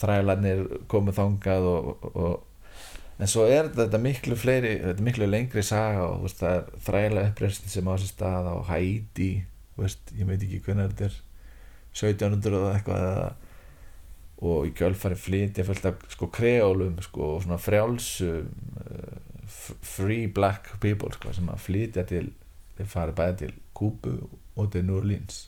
þrælarnir 0.00 0.62
komið 0.90 1.18
þangað 1.20 1.66
og, 1.70 1.90
og, 1.90 2.16
og 2.16 3.20
en 3.20 3.28
svo 3.28 3.44
er 3.52 3.68
þetta 3.76 3.98
miklu 4.00 4.36
fleiri 4.40 4.74
þetta 4.80 5.04
miklu 5.04 5.26
lengri 5.28 5.64
saga 5.66 6.06
og 6.14 6.22
veist, 6.24 6.40
það 6.40 6.56
er 6.56 6.84
þræla 6.86 7.24
uppreisn 7.30 7.68
sem 7.68 7.90
á 7.90 7.94
sér 8.00 8.12
stað 8.14 8.48
Haiti 8.70 9.30
þú 9.74 9.84
veist, 9.84 10.14
ég 10.16 10.28
veit 10.30 10.40
ekki 10.46 10.62
hvernig 10.64 10.90
þetta 10.94 11.10
er 11.10 11.18
1700 11.90 12.56
eða 12.60 12.74
eitthvað 12.78 13.04
eða, 13.10 13.30
og 14.40 14.68
í 14.68 14.74
kjölfari 14.78 15.18
af 15.90 16.04
sko 16.14 16.30
kreólum 16.32 16.96
sko, 17.04 17.34
og 17.36 17.42
frjálsum 17.60 18.46
f- 19.44 19.76
free 19.84 20.28
black 20.32 20.70
people 20.80 21.10
sko, 21.12 21.34
sem 21.36 21.50
að 21.52 21.64
flytja 21.66 22.06
til 22.08 22.30
þeir 22.80 22.90
farið 22.90 23.18
bæði 23.20 23.38
til 23.44 23.54
Kúbu 23.76 24.16
og 24.56 24.70
til 24.72 24.84
New 24.86 24.98
Orleans. 25.00 25.44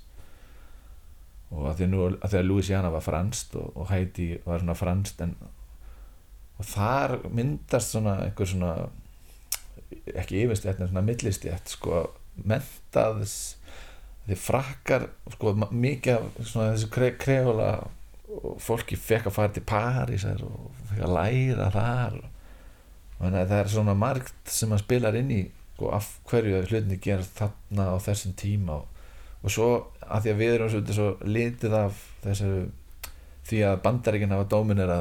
Og 1.52 1.68
að 1.68 1.82
því, 1.82 1.88
að 2.24 2.38
Louisiana 2.46 2.92
var 2.92 3.04
franst 3.04 3.56
og, 3.60 3.72
og 3.76 3.90
Haiti 3.90 4.30
var 4.46 4.62
svona 4.62 4.76
franst 4.78 5.20
en, 5.24 5.34
og 6.56 6.68
þar 6.68 7.18
myndast 7.28 7.92
svona 7.92 8.18
einhver 8.24 8.48
svona 8.48 8.74
ekki 10.16 10.44
yfirstjætt 10.46 10.80
en 10.80 10.88
svona 10.88 11.04
millistjætt 11.04 11.74
sko 11.74 12.06
mentaðs 12.48 13.34
því 14.26 14.38
frakkar 14.38 15.08
sko 15.34 15.52
mikið 15.58 16.14
af 16.14 16.46
svona 16.46 16.70
þessu 16.72 16.90
kre, 16.94 17.10
kreóla 17.20 17.72
og 18.32 18.60
fólki 18.62 18.96
fekk 18.96 19.28
að 19.28 19.36
fara 19.36 19.52
til 19.52 19.64
Parísar 19.68 20.44
og 20.46 20.70
fekk 20.88 21.02
að 21.04 21.16
læra 21.18 21.68
þar. 21.74 22.20
Og 23.18 23.24
þannig 23.26 23.40
að 23.42 23.50
það 23.50 23.58
er 23.58 23.72
svona 23.74 23.96
margt 23.98 24.54
sem 24.54 24.72
að 24.72 24.84
spilar 24.84 25.18
inn 25.18 25.34
í 25.34 25.42
sko, 25.82 25.90
af 25.96 26.18
hverju 26.30 26.62
hlutinni 26.68 26.98
gerast 27.02 27.38
þarna 27.38 27.88
á 27.90 27.96
þessum 28.02 28.34
tíma 28.38 28.78
og, 28.78 28.86
og 29.42 29.50
svo 29.50 29.68
að 30.06 30.22
því 30.22 30.32
að 30.32 30.40
við 30.40 30.54
erum 30.54 30.70
svolítið 30.70 30.98
svo 30.98 31.08
litið 31.26 31.76
af 31.78 32.02
þessu 32.22 32.50
því 33.48 33.62
að 33.66 33.80
bandaríkinn 33.82 34.34
hafa 34.34 34.48
dóminir 34.52 34.92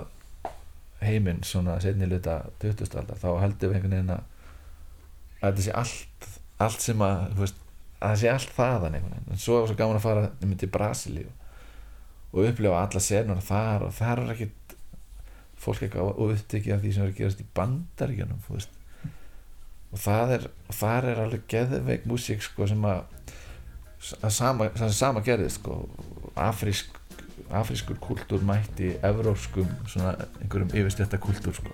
heiminn 1.01 1.43
svona 1.45 1.79
setni 1.81 2.09
luta 2.09 2.41
20. 2.61 2.97
aldar 2.97 3.19
þá 3.21 3.29
heldum 3.43 3.69
við 3.69 3.77
einhvern 3.77 3.95
veginn 3.95 4.15
að 4.15 4.23
þetta 5.41 5.65
sé 5.65 5.75
allt 5.77 6.31
allt 6.61 6.81
sem 6.81 7.01
að, 7.01 7.45
það 7.99 8.17
sé 8.21 8.31
allt 8.31 8.51
þaðan 8.55 8.97
einhvern 8.97 9.15
veginn, 9.15 9.31
en 9.33 9.41
svo 9.41 9.61
er 9.61 9.69
svo 9.69 9.77
gaman 9.77 9.97
að 9.97 10.05
fara 10.05 10.27
einmitt 10.41 10.61
til 10.61 10.73
Brasilíu 10.73 11.29
og 12.31 12.45
upplifa 12.47 12.83
alla 12.85 13.01
senur 13.03 13.41
þar 13.45 13.87
og 13.87 13.95
þar 13.97 14.25
er 14.25 14.35
ekkit 14.35 14.75
fólk 15.61 15.85
eitthvað 15.85 16.21
upptekið 16.25 16.75
af 16.75 16.85
því 16.85 16.93
sem 16.95 17.05
er 17.05 17.17
gerast 17.17 17.41
í 17.41 17.49
bandaríkjunum 17.57 18.45
þú 18.45 18.57
veist 18.57 18.80
og 19.91 19.99
það 19.99 20.35
er, 20.37 20.47
og 20.69 20.77
þar 20.79 21.09
er 21.11 21.21
alveg 21.25 21.45
geðveik 21.51 22.07
músík 22.09 22.43
sko 22.45 22.67
sem 22.69 22.87
að 22.87 23.03
að 24.21 24.31
sama, 24.33 24.71
það 24.73 24.87
sem 24.87 24.97
sama 24.97 25.21
gerðist 25.25 25.59
sko. 25.61 25.83
Afrísk 26.41 26.97
afrískur 27.51 27.97
kultúr 27.99 28.43
mætti 28.47 28.93
evrópskum 29.03 29.67
svona 29.91 30.13
einhverjum 30.39 30.71
yfirstjætta 30.71 31.19
kultúr 31.21 31.57
sko 31.57 31.73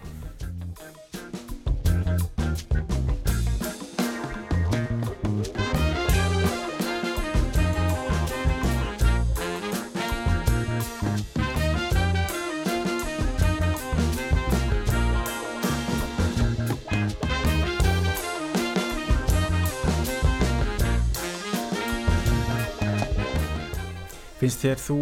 Finnst 24.38 24.62
þér 24.62 24.82
þú 24.82 24.97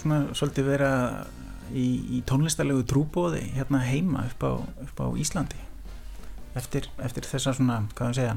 svona 0.00 0.20
svolítið 0.34 0.70
vera 0.72 0.92
í, 1.70 1.86
í 2.18 2.20
tónlistarlegu 2.26 2.82
trúbóði 2.88 3.44
hérna 3.54 3.82
heima 3.86 4.26
upp 4.26 4.42
á, 4.42 4.52
upp 4.86 5.02
á 5.02 5.06
Íslandi? 5.22 5.60
Eftir, 6.58 6.88
eftir 6.98 7.28
þessa 7.30 7.54
svona, 7.54 7.84
hvað 7.94 8.08
að 8.08 8.16
segja 8.18 8.36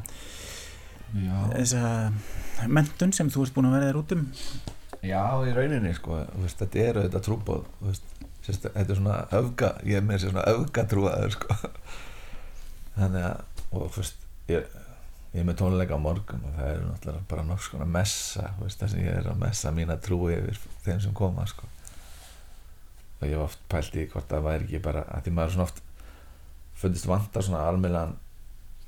Já, 1.13 1.37
þessa 1.53 2.67
mentun 2.69 3.13
sem 3.13 3.29
þú 3.33 3.47
ert 3.47 3.55
búin 3.55 3.69
að 3.69 3.75
vera 3.77 3.89
þér 3.89 3.99
út 4.03 4.13
um? 4.17 4.27
Já, 5.03 5.23
í 5.43 5.55
rauninni 5.55 5.93
sko, 5.97 6.19
þú 6.29 6.43
veist, 6.45 6.61
þetta 6.61 6.83
er 6.83 6.99
auðvitað 7.01 7.25
trúbóð 7.27 7.65
þú 7.79 7.95
þetta 8.43 8.83
er 8.83 8.99
svona 8.99 9.17
öfga, 9.39 9.71
ég 9.87 9.99
er 9.99 10.05
með 10.05 10.21
sér 10.21 10.33
svona 10.33 10.45
öfga 10.51 10.85
trúaður 10.91 11.35
sko. 11.37 11.57
þannig 12.99 13.27
að 13.29 13.53
og 13.73 13.89
þú 13.93 14.01
veist, 14.03 14.25
ég, 14.51 14.73
ég 15.33 15.41
er 15.41 15.47
með 15.47 15.59
tónleika 15.61 15.97
morgun 15.97 16.43
og 16.45 16.57
það 16.57 16.71
er 16.71 16.83
náttúrulega 16.87 17.29
bara 17.29 17.45
nokks 17.47 17.69
konar 17.73 17.89
messa, 17.89 18.51
það 18.59 18.91
sem 18.91 18.99
ég 19.01 19.15
er 19.17 19.29
að 19.31 19.39
messa 19.41 19.71
mína 19.73 19.97
trúi 20.01 20.35
yfir 20.35 20.59
þeim 20.85 20.99
sem 21.01 21.15
koma 21.17 21.45
sko. 21.49 21.69
og 23.19 23.25
ég 23.25 23.33
hef 23.33 23.45
oft 23.47 23.63
pælt 23.71 23.97
í 23.97 24.05
hvort 24.11 24.29
það 24.29 24.45
væri 24.49 24.67
ekki 24.67 24.83
bara, 24.83 25.05
að 25.09 25.25
því 25.25 25.35
maður 25.37 25.55
svona 25.55 25.67
oft 25.69 25.81
fundist 26.77 27.09
vantar 27.09 27.45
svona 27.45 27.63
almennlan 27.69 28.17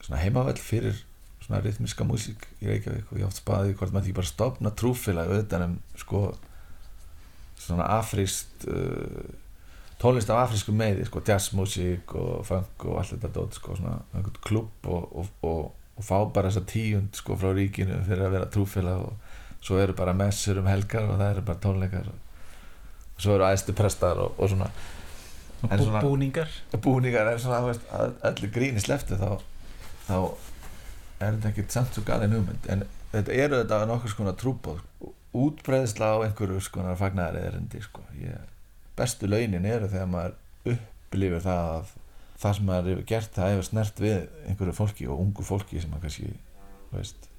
svona 0.02 0.22
heimavell 0.22 0.60
fyrir 0.62 1.00
svona 1.46 1.62
rithmiska 1.62 2.06
músík 2.08 2.46
í 2.62 2.70
Reykjavík 2.70 3.12
og 3.12 3.22
ég 3.22 3.28
oft 3.28 3.42
spaðið 3.42 3.78
hvort 3.80 3.94
maður 3.94 4.08
ekki 4.08 4.20
bara 4.20 4.30
stopna 4.30 4.74
trúfélag 4.74 5.34
utan 5.40 5.66
um 5.66 5.80
sko 6.02 6.22
svona 7.62 7.88
afríst 7.96 8.68
uh, 8.70 9.26
tónlist 10.02 10.30
af 10.30 10.44
afrísku 10.44 10.74
meði 10.76 11.06
sko 11.08 11.22
jazzmusík 11.26 12.14
og 12.20 12.46
funk 12.48 12.86
og 12.86 13.00
allt 13.00 13.16
þetta 13.16 13.34
dót 13.34 13.58
sko 13.58 13.78
svona 13.80 14.26
klubb 14.46 14.90
og, 14.92 15.10
og, 15.22 15.32
og, 15.48 15.85
og 15.96 16.04
fá 16.04 16.18
bara 16.34 16.50
þessa 16.52 16.66
tíund 16.68 17.16
sko 17.16 17.38
frá 17.40 17.54
ríkinu 17.56 18.02
fyrir 18.08 18.26
að 18.28 18.36
vera 18.36 18.50
trúfélag 18.52 19.06
og 19.08 19.64
svo 19.66 19.80
eru 19.82 19.96
bara 19.98 20.14
messur 20.14 20.60
um 20.62 20.68
helgar 20.70 21.08
og 21.10 21.18
það 21.20 21.32
eru 21.36 21.42
bara 21.48 21.62
tónleikar 21.64 22.10
og, 22.12 22.20
svo 23.18 23.36
eru 23.38 23.48
æstu 23.48 23.74
prestar 23.78 24.20
og, 24.20 24.36
og 24.38 24.50
svona. 24.52 24.70
Og 25.64 25.72
En 25.72 25.80
svona- 25.80 26.02
búningar. 26.04 26.50
Búningar 26.84 27.32
er 27.32 27.40
svona, 27.40 27.62
veist, 27.66 27.86
að 27.96 28.12
öllu 28.30 28.52
gríni 28.54 28.82
sleftu 28.84 29.16
þá, 29.18 29.40
þá 30.08 30.18
er 31.20 31.32
þetta 31.38 31.50
ekkert 31.54 31.72
samt 31.72 31.94
svo 31.96 32.04
galin 32.06 32.36
hugmynd. 32.36 32.68
En 32.70 32.84
þetta 33.14 33.34
eru 33.34 33.62
þetta 33.64 33.86
nokkur 33.90 34.12
skona 34.12 34.34
trúbóð 34.38 34.84
útbreðsla 35.36 36.12
á 36.16 36.18
einhverju 36.28 36.62
skona 36.64 36.96
fagnæri 37.00 37.42
erindi 37.48 37.82
sko. 37.84 38.04
ég, 38.20 38.36
bestu 38.96 39.28
launin 39.28 39.66
eru 39.68 39.88
þegar 39.92 40.08
maður 40.12 40.36
upplifir 40.76 41.42
það 41.44 41.72
að 41.74 41.94
það 42.36 42.58
sem 42.58 42.68
maður 42.68 42.92
hefur 42.92 43.08
gert 43.10 43.36
það 43.36 43.54
hefur 43.54 43.68
snert 43.70 44.02
við 44.04 44.18
einhverju 44.50 44.76
fólki 44.76 45.08
og 45.08 45.22
ungu 45.24 45.46
fólki 45.46 45.82
sem 45.82 45.92
maður 45.92 46.08
kannski 46.08 46.32
veist, 46.92 47.30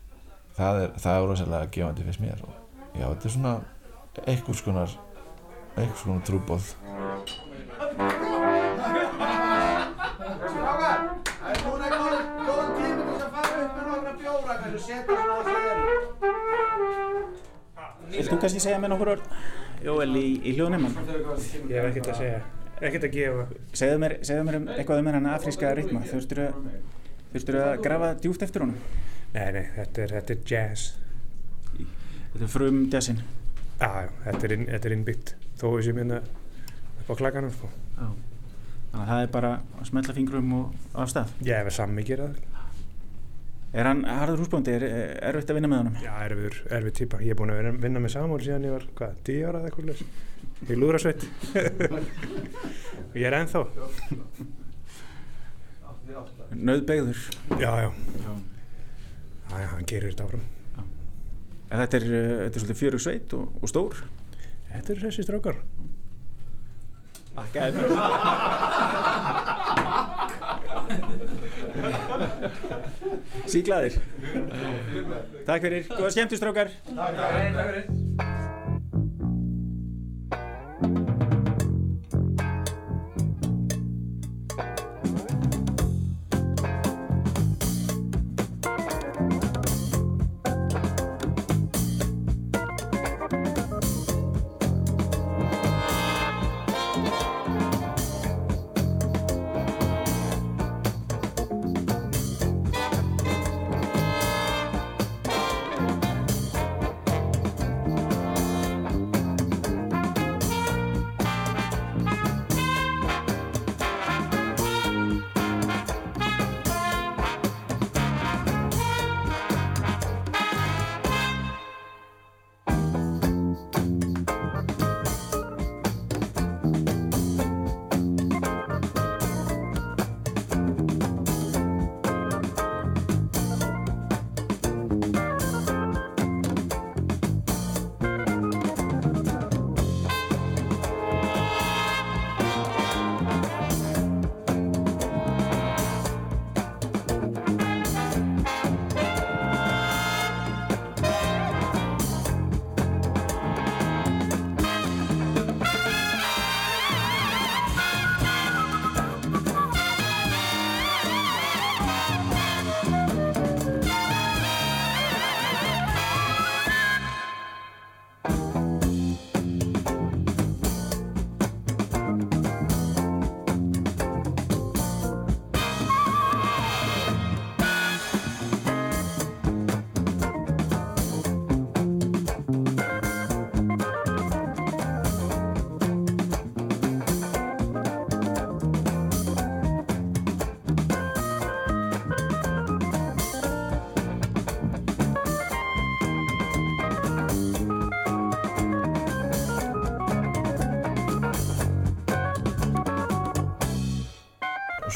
það 0.56 0.82
er, 0.84 0.94
það 1.00 1.18
er 1.20 1.26
rosalega 1.30 1.72
gefandi 1.76 2.06
fyrst 2.06 2.22
mér. 2.24 2.44
Og 2.46 3.00
já, 3.00 3.06
þetta 3.06 3.28
er 3.28 3.34
svona 3.36 3.56
einhvers 4.24 4.62
konar 4.64 4.96
einhvers 5.76 6.02
konar 6.02 6.22
trúbóð 6.24 6.74
Vilt 18.06 18.30
þú 18.30 18.36
kannski 18.40 18.60
segja 18.62 18.78
mér 18.80 18.92
nokkur 18.92 19.10
orð, 19.16 19.24
Jóel, 19.84 20.12
í, 20.16 20.26
í 20.46 20.54
hljóðnum? 20.56 20.86
Ég 20.86 21.74
hef 21.74 21.88
ekkert 21.90 22.12
að 22.12 22.20
segja, 22.20 22.38
ekkert 22.80 23.06
að 23.08 23.16
gefa. 23.16 23.46
Segðu 23.80 24.02
mér, 24.02 24.14
segðu 24.26 24.46
mér 24.48 24.58
um 24.60 24.68
eitthvað 24.74 25.02
um 25.02 25.10
hennan 25.10 25.28
afríska 25.32 25.72
ritma. 25.76 26.02
Þurftur 26.10 27.58
þú 27.58 27.62
að 27.62 27.82
grafa 27.84 28.12
djúft 28.22 28.44
eftir 28.46 28.64
honum? 28.64 28.78
Nei, 29.34 29.48
nei, 29.56 29.64
þetta 29.76 30.04
er, 30.04 30.14
þetta 30.16 30.34
er 30.36 30.44
jazz. 30.52 30.86
Þetta 31.76 32.44
er 32.46 32.52
frum 32.52 32.84
jazzin. 32.92 33.22
Já, 33.80 33.88
já, 34.06 34.10
þetta 34.24 34.48
er, 34.48 34.56
inn, 34.56 34.68
er 34.72 34.94
innbyggt. 34.96 35.34
Þó 35.60 35.66
við 35.74 35.88
séum 35.88 36.00
hérna 36.00 36.20
upp 37.02 37.10
á 37.12 37.14
klaganum, 37.20 37.52
sko. 37.52 37.70
Já. 37.96 38.06
Þannig 38.92 39.02
að 39.02 39.10
það 39.10 39.22
er 39.22 39.32
bara 39.34 39.54
að 39.76 39.88
smetla 39.90 40.16
fingrum 40.16 40.52
og 40.56 40.92
af 40.96 41.10
stað. 41.12 41.34
Ég 41.44 41.60
hef 41.60 41.76
sammi 41.76 42.04
gerað. 42.08 42.38
Er 43.76 43.84
hann 43.84 44.06
harður 44.08 44.40
húsbóndi? 44.44 44.72
Er 44.72 44.86
erfitt 45.32 45.50
að 45.52 45.58
vinna 45.58 45.68
með 45.68 45.82
honum? 45.82 45.96
Já, 46.00 46.12
erfiður, 46.24 46.62
erfið 46.78 46.94
típa. 47.02 47.20
Ég 47.20 47.34
er 47.34 47.38
búinn 47.40 47.52
að 47.52 47.66
vinna, 47.82 48.00
með 48.00 48.14
Samuel 48.14 48.40
síðan 48.46 48.64
ég 48.64 48.72
var, 48.72 48.86
hvað, 48.96 49.18
10 49.26 49.42
ára 49.50 49.60
eða 49.60 49.68
eitthvað 49.68 49.90
leys. 49.90 50.04
Í 50.64 50.76
lúðrasveit. 50.78 51.26
og 53.12 53.16
ég 53.20 53.26
er 53.28 53.36
ennþá. 53.42 53.64
Nauðbegður. 56.56 57.20
Já, 57.60 57.70
já. 57.84 57.90
Já, 59.46 59.56
já, 59.62 59.68
hann 59.74 59.88
gerir 59.88 60.14
þetta 60.14 60.26
áfram. 60.26 60.46
En 61.66 61.82
þetta 61.82 61.98
er, 61.98 62.06
uh, 62.06 62.16
þetta 62.46 62.54
er 62.54 62.62
svolítið 62.62 62.80
fjörug 62.80 63.02
sveit 63.04 63.36
og, 63.36 63.60
og 63.60 63.70
stór. 63.70 64.00
Þetta 64.72 64.94
er 64.94 65.04
þessi 65.06 65.26
strákar. 65.26 65.60
Akkaði 67.36 67.84
Síklaðir 73.46 73.98
Takk 75.46 75.66
fyrir, 75.66 75.84
góða 75.92 76.14
skemmtustrákar 76.16 76.72
Takk 76.88 77.20
fyrir 77.20 78.45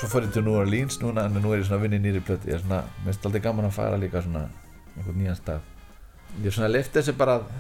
svo 0.01 0.21
ég 0.25 0.33
til 0.33 0.45
New 0.47 0.57
Orleans 0.57 0.97
núna 1.03 1.27
en 1.29 1.35
nú 1.37 1.51
er 1.53 1.61
ég 1.61 1.67
svona 1.69 1.77
að 1.77 1.83
vinna 1.85 1.99
í 1.99 2.05
nýri 2.07 2.21
plötu. 2.25 2.49
Ég 2.49 2.57
er 2.57 2.63
svona, 2.63 2.85
mér 3.03 3.13
finnst 3.13 3.27
aldrei 3.29 3.43
gaman 3.45 3.67
að 3.69 3.75
fara 3.77 3.99
líka 4.01 4.23
svona 4.25 4.47
einhvern 4.95 5.19
nýjan 5.21 5.37
stað. 5.37 5.67
Ég 6.39 6.47
er 6.49 6.57
svona 6.57 6.69
að 6.71 6.77
lifta 6.77 7.01
þessu 7.01 7.15
bara 7.21 7.35
að, 7.37 7.51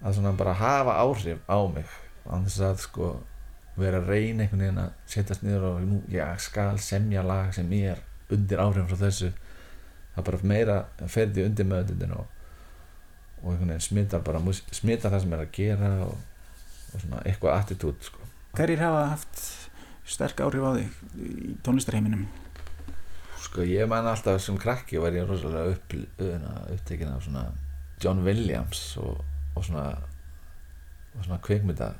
að 0.00 0.16
svona 0.16 0.32
bara 0.38 0.54
hafa 0.56 0.96
áhrif 1.02 1.44
á 1.44 1.58
mig 1.74 1.92
án 2.24 2.48
þess 2.48 2.64
að 2.64 2.82
sko 2.86 3.10
vera 3.76 4.00
að 4.00 4.08
reyna 4.14 4.46
einhvern 4.46 4.64
veginn 4.64 4.82
að 4.86 4.96
setjast 5.12 5.44
niður 5.44 5.68
og 5.68 5.84
nú, 5.84 6.00
ég 6.14 6.42
skal 6.46 6.80
semja 6.80 7.24
lag 7.28 7.52
sem 7.56 7.76
ég 7.76 7.96
er 7.98 8.02
undir 8.32 8.64
áhrifum 8.64 8.88
frá 8.88 9.04
þessu. 9.04 9.32
Það 10.16 10.28
bara 10.30 10.44
meira 10.54 10.80
ferði 11.12 11.44
undir 11.44 11.68
meðutundin 11.68 12.16
og, 12.16 12.36
og 13.42 13.52
einhvern 13.52 13.74
veginn 13.74 13.88
smittar 13.90 14.24
bara 14.24 14.40
smittar 14.72 15.12
það 15.12 15.26
sem 15.26 15.36
er 15.36 15.44
að 15.44 15.56
gera 15.60 15.96
og, 16.08 16.20
og 16.94 17.04
svona 17.04 17.24
eitthvað 17.26 17.58
attitút 17.58 18.08
sko. 18.08 18.30
Hverjir 18.56 18.80
hafa 18.82 19.10
haft 19.12 19.59
sterk 20.10 20.42
áhrif 20.44 20.66
á 20.66 20.70
þig 20.76 21.00
í 21.24 21.56
tónlistarheiminum? 21.64 22.26
Sko 23.40 23.64
ég 23.66 23.88
man 23.90 24.08
alltaf 24.10 24.40
sem 24.42 24.58
krakki 24.60 25.00
var 25.02 25.16
ég 25.16 25.26
rosalega 25.28 25.74
upp, 25.74 25.96
upptekinn 26.74 27.12
af 27.14 27.24
svona 27.24 27.46
John 28.02 28.22
Williams 28.24 28.96
og, 29.00 29.24
og 29.54 29.64
svona 29.64 29.86
og 31.16 31.24
svona 31.24 31.40
kveikmynda 31.42 31.92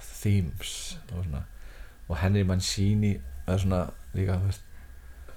themes 0.00 0.98
og 1.12 1.24
svona 1.24 1.44
og 2.08 2.18
Henry 2.18 2.42
Mancini 2.42 3.14
það 3.46 3.54
er 3.54 3.62
svona 3.64 3.80
líka 4.14 4.38
veist 4.44 4.66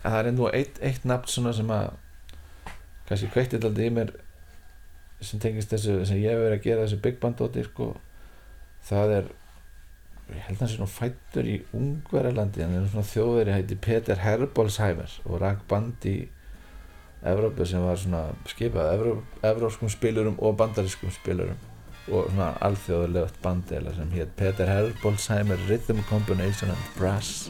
það 0.03 0.17
er 0.19 0.29
ennú 0.31 0.49
eitt, 0.51 0.79
eitt 0.83 1.05
nafn 1.07 1.31
svona 1.31 1.53
sem 1.55 1.71
að 1.71 1.93
kannski 3.07 3.29
kveiktið 3.33 3.67
alltaf 3.67 3.85
í 3.85 3.93
mér 3.93 4.13
sem 5.23 5.39
tengist 5.39 5.71
þessu 5.71 6.01
sem 6.07 6.19
ég 6.19 6.33
hef 6.33 6.43
verið 6.43 6.57
að 6.57 6.65
gera 6.67 6.85
þessu 6.85 6.99
big 7.03 7.19
band 7.21 7.39
dóti 7.39 7.63
sko 7.67 7.93
það 8.87 9.15
er 9.19 9.31
ég 10.35 10.45
held 10.47 10.57
að 10.57 10.63
hann 10.65 10.71
sé 10.73 10.79
nú 10.81 10.87
fættur 10.89 11.49
í 11.49 11.57
Ungverjalandi 11.77 12.63
hann 12.63 12.77
er 12.79 12.87
svona 12.91 13.09
þjóðveri 13.09 13.57
hætti 13.57 13.77
Peter 13.87 14.23
Herbolsheimer 14.23 15.19
og 15.25 15.41
rak 15.43 15.65
band 15.69 16.07
í 16.09 16.17
Evrópu 17.23 17.65
sem 17.67 17.83
var 17.83 17.99
svona 17.99 18.23
skipað 18.51 18.89
Evró, 18.97 19.13
evróskum 19.47 19.91
spilurum 19.91 20.35
og 20.43 20.57
bandarískum 20.59 21.13
spilurum 21.15 21.59
og 22.11 22.27
svona 22.33 22.49
alþjóðulegt 22.67 23.39
band 23.43 23.71
sem 23.71 24.15
hétt 24.17 24.35
Peter 24.39 24.67
Herbolsheimer 24.67 25.61
Rhythm 25.69 26.03
Combination 26.09 26.75
and 26.75 26.89
Brass 26.97 27.47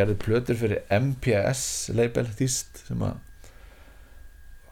gerði 0.00 0.16
plötur 0.24 0.58
fyrir 0.58 0.82
MPS 0.96 1.90
label 1.94 2.26
þýst 2.38 2.84
sem 2.88 3.04
að 3.04 3.18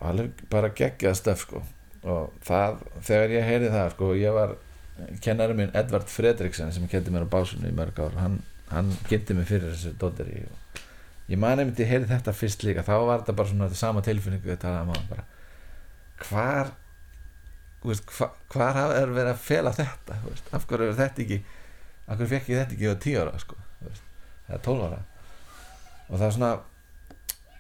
alveg 0.09 0.47
bara 0.51 0.71
geggjað 0.75 1.19
stöf 1.19 1.45
sko. 1.45 1.63
Og 2.09 2.33
það, 2.47 2.83
þegar 3.03 3.33
ég 3.35 3.47
heyrði 3.49 3.71
það 3.75 3.95
sko, 3.95 4.11
ég 4.19 4.35
var 4.37 4.59
kennari 5.23 5.55
minn 5.55 5.75
Edvard 5.77 6.11
Fredriksson 6.11 6.73
sem 6.75 6.87
kendi 6.91 7.13
mér 7.15 7.27
á 7.27 7.33
básunni 7.33 7.71
í 7.71 7.77
mörg 7.77 7.99
ár 8.03 8.17
hann, 8.19 8.39
hann 8.73 8.91
kynnti 9.09 9.37
mig 9.37 9.49
fyrir 9.51 9.71
þessu 9.73 9.95
dótteri 10.01 10.43
og 10.47 10.83
ég 11.31 11.41
man 11.41 11.61
einmitt 11.61 11.81
ég 11.83 11.91
heyrði 11.91 12.11
þetta 12.11 12.35
fyrst 12.37 12.65
líka 12.67 12.85
þá 12.87 12.95
var 13.07 13.23
þetta 13.23 13.37
bara 13.39 13.53
svona 13.53 13.69
sama 13.79 14.03
tilfinningu 14.05 14.51
þetta 14.51 14.75
að 14.81 14.91
maður 14.91 15.11
bara 15.13 15.27
hvar 16.25 16.73
veist, 17.85 18.11
hva, 18.17 18.31
hvar 18.53 18.81
er 18.97 19.15
verið 19.15 19.33
að 19.35 19.45
fela 19.45 19.75
þetta 19.77 20.19
veist, 20.25 20.51
af 20.57 20.67
hverju 20.69 20.91
er 20.91 20.99
þetta 20.99 21.25
ekki 21.25 21.41
af 22.09 22.17
hverju 22.17 22.33
fekk 22.33 22.51
ég 22.51 22.63
þetta 22.63 22.77
ekki 22.79 22.91
á 22.91 22.97
10 23.07 23.23
ára 23.23 23.43
sko, 23.45 23.61
veist, 23.85 24.11
eða 24.49 24.61
12 24.67 24.89
ára 24.89 25.01
og 26.09 26.17
það 26.17 26.27
er 26.27 26.37
svona 26.37 26.53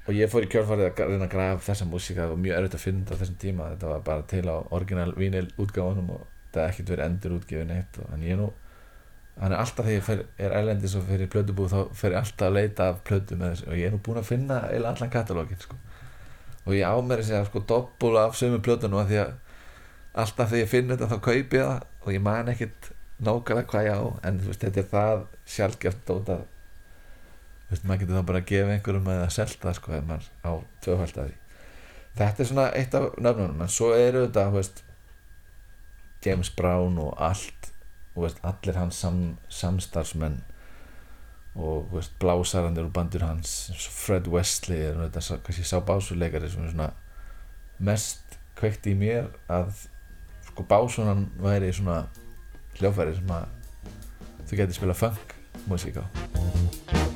og 0.08 0.16
ég 0.16 0.30
fór 0.32 0.46
í 0.46 0.48
kjörfarið 0.48 0.86
að 0.88 1.10
reyna 1.10 1.26
að 1.26 1.34
grafa 1.34 1.64
þessa 1.66 1.86
músíka 1.88 2.22
það 2.22 2.30
var 2.32 2.40
mjög 2.44 2.58
erfitt 2.58 2.76
að 2.78 2.84
finna 2.86 3.12
á 3.12 3.18
þessum 3.20 3.40
tíma 3.42 3.66
þetta 3.74 3.90
var 3.90 4.06
bara 4.06 4.24
til 4.30 4.44
á 4.48 4.56
orginal 4.78 5.10
vínil 5.18 5.50
útgáfunum 5.60 6.14
og 6.14 6.24
það 6.54 6.62
er 6.62 6.72
ekkert 6.72 6.92
verið 6.94 7.04
endur 7.04 7.36
útgefin 7.36 7.74
eitt 7.74 8.00
en 8.08 8.24
ég 8.24 8.40
nú 8.40 8.48
hann 9.38 9.52
er 9.52 9.60
alltaf 9.60 9.86
þegar 9.86 9.98
ég 9.98 10.06
fer, 10.06 10.22
er 10.40 10.54
ælendis 10.58 10.96
og 10.98 11.04
fyrir 11.06 11.30
plötubúð 11.30 11.74
þá 11.74 11.80
fer 12.00 12.16
ég 12.16 12.22
alltaf 12.22 12.48
að 12.48 12.56
leita 12.56 12.88
af 12.92 13.02
plötu 13.06 13.38
með 13.38 13.52
þessu 13.52 13.68
og 13.68 13.78
ég 13.78 13.90
er 13.90 13.94
nú 13.94 14.00
búinn 14.06 14.22
að 14.22 14.30
finna 14.32 14.60
eila 14.72 14.94
allan 14.94 15.12
katalógin 15.12 15.60
sko. 15.62 15.76
og 16.64 16.74
ég 16.74 16.88
á 16.88 16.96
mér 17.04 17.22
að 17.22 17.46
sko 17.50 17.62
doppula 17.68 18.26
af 18.26 18.38
sömu 18.40 18.62
plötunum 18.64 19.02
af 19.02 19.12
því 19.12 19.22
að 19.22 19.34
alltaf 20.24 20.50
þegar 20.50 20.64
ég 20.64 20.72
finn 20.72 20.92
þetta 20.94 21.10
þá 21.12 21.18
kaupi 21.28 21.60
ég 21.60 21.68
það 21.68 21.82
og 22.02 22.12
ég 22.16 22.24
man 22.24 22.52
ekkert 22.54 22.92
nákvæmlega 23.18 23.70
hvað 23.70 23.90
ég 23.90 24.00
á 24.00 24.02
en 24.24 24.40
veist 24.46 24.64
þetta 24.64 24.80
er 24.80 24.88
það 24.94 25.26
sjálfgeft 25.54 26.06
dót 26.08 26.32
að 26.32 26.46
þú 26.46 26.57
veist 27.68 27.84
maður 27.84 28.04
getur 28.04 28.18
þá 28.18 28.28
bara 28.30 28.42
að 28.42 28.50
gefa 28.50 28.74
einhverjum 28.74 29.10
eða 29.14 29.30
selta 29.32 29.74
sko 29.76 29.94
ef 29.96 30.04
maður 30.08 30.28
á 30.44 30.52
tvöfald 30.84 31.22
af 31.22 31.30
því. 31.30 31.38
Þetta 32.18 32.42
er 32.42 32.50
svona 32.50 32.68
eitt 32.74 32.94
af 32.98 33.08
nöfnunum 33.20 33.64
en 33.64 33.72
svo 33.72 33.90
eru 33.94 34.26
þetta 34.26 34.46
veist 34.54 34.84
James 36.24 36.50
Brown 36.50 36.98
og 37.02 37.12
allt 37.22 37.72
og 38.16 38.24
veist, 38.24 38.40
allir 38.42 38.78
hans 38.78 38.98
sam, 38.98 39.36
samstarfsmenn 39.48 40.40
og 41.58 41.94
blásarandir 42.20 42.86
og 42.86 42.92
bandur 42.94 43.24
hans 43.26 43.70
Fred 43.90 44.28
Wesley 44.30 44.82
er 44.88 44.98
þetta 45.06 45.38
kannski 45.46 45.66
sá 45.66 45.78
básuleikari 45.82 46.50
sem 46.50 46.64
er 46.64 46.74
svona 46.74 46.90
mest 47.78 48.38
kveikt 48.58 48.86
í 48.90 48.94
mér 48.98 49.30
að 49.50 49.86
sko 50.50 50.66
básunan 50.70 51.28
væri 51.42 51.72
svona 51.74 52.04
hljófæri 52.78 53.18
sem 53.18 53.34
að 53.34 53.50
þú 54.46 54.62
getur 54.62 54.80
spila 54.80 54.98
funk 54.98 55.36
músík 55.68 56.02
á 56.02 57.07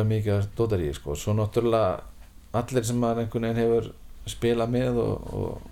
ótrúlega 0.00 0.08
mikið 0.08 0.36
að 0.36 0.48
dótar 0.56 0.80
í 0.80 0.92
sko. 0.94 1.14
svo 1.14 1.34
náttúrulega 1.34 2.02
allir 2.52 2.84
sem 2.84 2.98
maður 2.98 3.24
einhvern 3.24 3.46
veginn 3.46 3.60
hefur 3.60 3.90
spilað 4.26 4.72
með 4.72 4.98
og, 5.00 5.34
og, 5.34 5.62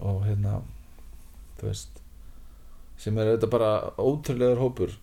og 0.00 0.24
hérna 0.26 0.60
þú 1.58 1.68
veist 1.68 2.00
sem 2.98 3.18
er 3.18 3.32
auðvitað 3.32 3.50
bara 3.50 3.70
ótrúlegur 3.98 4.60
hópur 4.60 4.96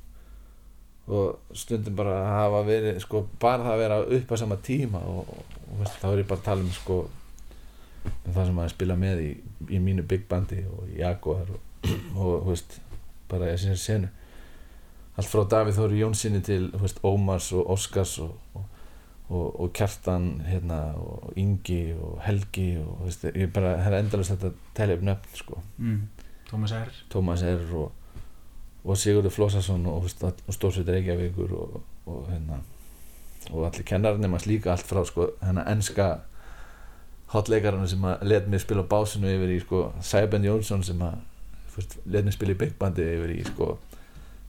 og 1.09 1.55
stundum 1.57 1.95
bara 1.97 2.19
að 2.19 2.35
hafa 2.35 2.61
verið 2.67 2.99
sko, 3.01 3.23
bara 3.41 3.63
það 3.63 3.73
að 3.73 3.81
vera 3.81 4.01
upp 4.17 4.31
á 4.31 4.35
sama 4.37 4.59
tíma 4.61 4.99
og, 4.99 5.31
og, 5.33 5.79
veist, 5.79 5.97
þá 5.99 6.07
er 6.11 6.21
ég 6.21 6.29
bara 6.29 6.39
að 6.39 6.45
tala 6.45 6.65
um 6.65 6.75
sko 6.75 6.99
um 8.09 8.33
það 8.35 8.45
sem 8.45 8.55
maður 8.55 8.75
spila 8.75 8.99
með 8.99 9.23
í, 9.25 9.31
í 9.75 9.81
mínu 9.81 10.05
big 10.07 10.27
bandi 10.29 10.61
og 10.69 10.85
í 10.93 11.01
Jaguar 11.01 11.49
og, 11.49 11.59
og 12.15 12.47
veist, 12.51 12.79
bara 13.31 13.49
ég 13.51 13.59
sé 13.59 13.75
senu 13.79 14.11
allt 15.19 15.31
frá 15.31 15.43
Davíð 15.51 15.79
Þóri 15.79 16.01
Jónssoni 16.01 16.41
til 16.45 16.69
veist, 16.79 17.01
Ómars 17.03 17.51
og 17.55 17.69
Óskars 17.75 18.15
og, 18.23 18.35
og, 18.55 18.65
og, 19.29 19.45
og 19.65 19.71
Kjartan 19.75 20.29
hérna, 20.47 20.79
og 20.95 21.37
Ingi 21.39 21.93
og 21.93 22.19
Helgi 22.23 22.71
og 22.79 23.05
veist, 23.05 23.27
ég 23.35 23.51
bara, 23.53 23.75
það 23.83 23.93
er 23.93 23.99
endalist 23.99 24.35
þetta 24.35 24.51
telja 24.77 24.97
upp 24.97 25.07
nöfn 25.09 25.39
sko, 25.43 25.61
mm. 25.77 26.01
Tómas 26.49 26.75
R 26.79 26.99
Tómas 27.11 27.45
R 27.45 27.75
og, 27.83 27.91
og 28.83 28.97
Sigurður 28.97 29.35
Flósason 29.35 29.85
og, 29.91 30.09
Stórsveit 30.09 30.91
Reykjavíkur 30.95 31.55
og, 31.59 31.79
og 32.09 32.27
hérna 32.31 32.63
og 33.49 33.65
allir 33.65 33.85
kennarinn 33.87 34.27
er 34.27 34.47
líka 34.47 34.73
allt 34.73 34.87
frá 34.87 35.03
sko, 35.07 35.31
hérna 35.41 35.65
enska 35.71 36.09
hotleikarinn 37.33 37.87
sem 37.87 38.05
að 38.05 38.25
let 38.27 38.47
mig 38.49 38.61
spila 38.63 38.83
á 38.85 38.91
básinu 38.91 39.29
yfir 39.29 39.53
í 39.53 39.59
sko, 39.63 39.83
Sæben 40.01 40.45
Jónsson 40.45 40.83
sem 40.85 41.01
að 41.01 41.19
let 42.05 42.25
mig 42.25 42.35
spila 42.35 42.55
í 42.55 42.59
big 42.59 42.75
bandi 42.79 43.05
yfir 43.05 43.35
í 43.35 43.43
sko, 43.47 43.75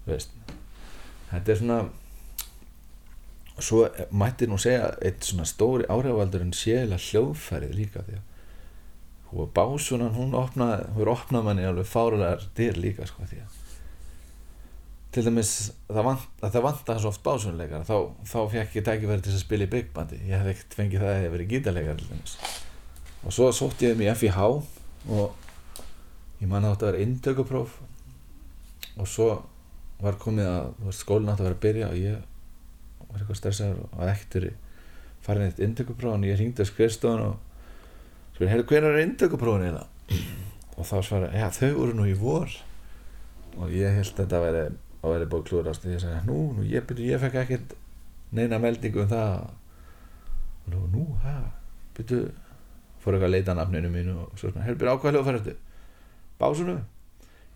veist 0.07 0.33
þetta 1.31 1.53
er 1.53 1.61
svona 1.61 1.81
svo 3.61 3.85
mætti 4.17 4.49
nú 4.49 4.57
segja 4.61 4.91
eitt 5.05 5.27
svona 5.27 5.47
stóri 5.49 5.89
áhrifavaldur 5.93 6.47
en 6.47 6.55
sélega 6.57 7.01
hljóðfærið 7.11 7.77
líka 7.77 8.05
því 8.07 8.19
að 8.19 8.27
og 9.31 9.51
básunan 9.55 10.17
hún 10.17 10.33
opnaði 10.35 10.89
hún 10.95 11.05
er 11.05 11.13
opnað 11.13 11.45
manni 11.47 11.67
alveg 11.67 11.87
fárulegar 11.87 12.47
dyr 12.59 12.79
líka 12.81 13.07
sko 13.07 13.27
því 13.31 13.45
að 13.45 13.59
til 15.15 15.25
dæmis 15.27 15.53
það 15.91 16.07
vant, 16.07 16.27
að 16.39 16.53
það 16.55 16.65
vantar 16.67 17.01
svo 17.03 17.11
oft 17.11 17.23
básunleikar 17.27 17.87
þá, 17.87 17.95
þá 18.31 18.39
fekk 18.53 18.77
ég 18.79 18.87
tækifæri 18.87 19.25
til 19.27 19.35
að 19.35 19.43
spila 19.43 19.67
í 19.67 19.71
big 19.71 19.89
bandi. 19.95 20.19
Ég 20.29 20.39
hef 20.39 20.51
ekkert 20.53 20.77
fengið 20.79 21.03
það 21.03 21.11
að 21.11 21.17
ég 21.17 21.25
hef 21.25 21.33
verið 21.35 21.55
gítarleikar 21.55 22.05
og 23.21 23.35
svo 23.37 23.49
sótti 23.53 23.89
ég 23.89 23.97
um 23.97 24.05
í 24.05 24.11
FIH 24.17 24.45
og 25.17 25.35
ég 26.41 26.49
man 26.49 26.69
átti 26.69 26.87
að 26.87 26.93
vera 26.93 27.03
intökupróf 27.05 27.75
og 28.97 29.11
svo 29.11 29.29
var 30.01 30.19
komið 30.21 30.51
að 30.51 30.91
skólinn 30.97 31.31
átti 31.33 31.45
að 31.45 31.49
vera 31.49 31.59
að 31.59 31.65
byrja 31.65 31.89
og 31.91 32.01
ég 32.01 32.19
var 33.07 33.21
eitthvað 33.21 33.41
stressaður 33.41 33.81
og 33.85 33.95
að 34.01 34.13
verið 34.35 34.59
farin 35.21 35.47
eitt 35.47 35.61
intökupróf 35.61 36.17
en 36.17 36.25
ég 36.25 36.39
hringdi 36.39 36.65
á 36.65 36.71
skrifstofun 36.71 37.25
og 37.27 37.35
spyrir, 38.35 38.53
heyrðu, 38.55 38.69
hvenær 38.71 38.97
er 38.97 39.03
intökuprófin 39.05 39.67
eiginlega? 39.67 39.89
og 40.81 40.87
þá 40.89 40.97
svara, 41.05 41.31
já, 41.37 41.49
þau 41.53 41.71
voru 41.77 41.97
nú 41.99 42.07
í 42.09 42.17
vor. 42.17 42.53
Og 43.61 43.73
ég 43.75 43.93
held 43.99 44.13
að 44.15 44.21
þetta 44.23 44.43
væri 44.45 44.63
að 45.01 45.15
væri 45.15 45.31
búið 45.33 45.47
klúrast 45.49 45.85
og 45.85 45.95
ég 45.95 46.03
sagði, 46.03 46.21
nú, 46.29 46.39
nú, 46.57 46.67
ég, 46.69 46.85
byrju, 46.89 47.09
ég 47.11 47.21
fekk 47.21 47.41
ekkert 47.43 47.75
neina 48.37 48.61
meldingu 48.63 49.03
um 49.05 49.11
það. 49.11 49.35
Og 50.65 50.73
nú, 50.75 50.85
nú, 50.95 51.05
hæ, 51.25 51.35
byrju. 51.99 52.23
Fór 53.01 53.17
eitthvað 53.17 53.31
að 53.31 53.35
leita 53.37 53.53
að 53.55 53.61
nafninu 53.63 53.91
mínu 53.93 54.17
og 54.25 54.33
svo 54.37 54.51
svona, 54.51 54.65
heyrðu, 54.67 54.81
byrju, 54.81 54.95
á 54.97 55.01
hvað 55.01 55.15
hljóð 55.17 55.29
færðu 55.29 55.55
básunu? 56.41 56.77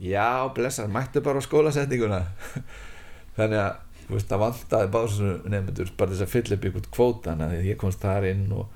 Já, 0.02 0.50
blessar, 0.54 0.88
mættu 0.90 1.22
bara 1.22 1.38
á 1.38 1.46
skólasetninguna. 1.46 2.24
Þannig 3.36 3.60
að 3.62 3.74
veist, 4.08 4.28
það 4.28 4.42
vantaði 4.42 4.90
básunu 4.92 5.34
nefndur 5.50 5.92
bara 5.98 6.12
þess 6.12 6.24
að 6.26 6.32
fylla 6.32 6.58
upp 6.58 6.66
ykkur 6.68 6.88
kvóta 6.94 7.32
þannig 7.32 7.60
að 7.60 7.68
ég 7.70 7.78
komst 7.80 8.02
þar 8.02 8.26
inn 8.28 8.44
og, 8.54 8.66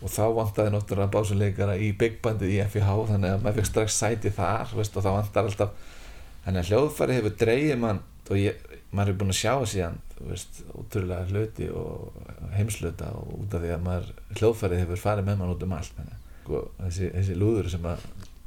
og 0.00 0.12
þá 0.12 0.22
vantaði 0.36 0.74
náttúrulega 0.74 1.14
básuleikara 1.16 1.78
í 1.80 1.90
big 1.98 2.20
bandið 2.24 2.54
í 2.54 2.60
FIH 2.74 2.92
þannig 3.10 3.34
að 3.34 3.42
maður 3.44 3.58
fekk 3.58 3.70
strax 3.70 3.98
sæti 3.98 4.34
þar 4.36 4.76
veist, 4.76 4.96
og 4.96 5.06
það 5.06 5.18
vantar 5.18 5.50
alltaf 5.50 5.98
þannig 6.44 6.62
að 6.62 6.70
hljóðfæri 6.70 7.18
hefur 7.18 7.36
dreigið 7.42 7.82
mann 7.82 8.02
og 8.30 8.38
ég, 8.38 8.64
maður 8.94 9.12
er 9.12 9.20
búin 9.20 9.34
að 9.34 9.40
sjá 9.40 9.54
síðan 9.66 10.00
þú 10.14 10.30
veist, 10.30 10.62
ótrúlega 10.70 11.28
hluti 11.32 11.70
og 11.74 12.20
heimsluta 12.54 13.10
og 13.18 13.36
út 13.40 13.56
af 13.56 13.64
því 13.64 13.74
að 13.74 13.86
maður 13.88 14.10
hljóðfæri 14.38 14.82
hefur 14.84 15.02
farið 15.02 15.30
með 15.30 15.40
mann 15.40 15.54
út 15.56 15.64
um 15.66 15.74
allt 15.76 16.02
sko, 16.44 16.62
þessi, 16.78 17.10
þessi 17.16 17.38
lúður 17.38 17.70
sem 17.72 17.90
að 17.90 18.04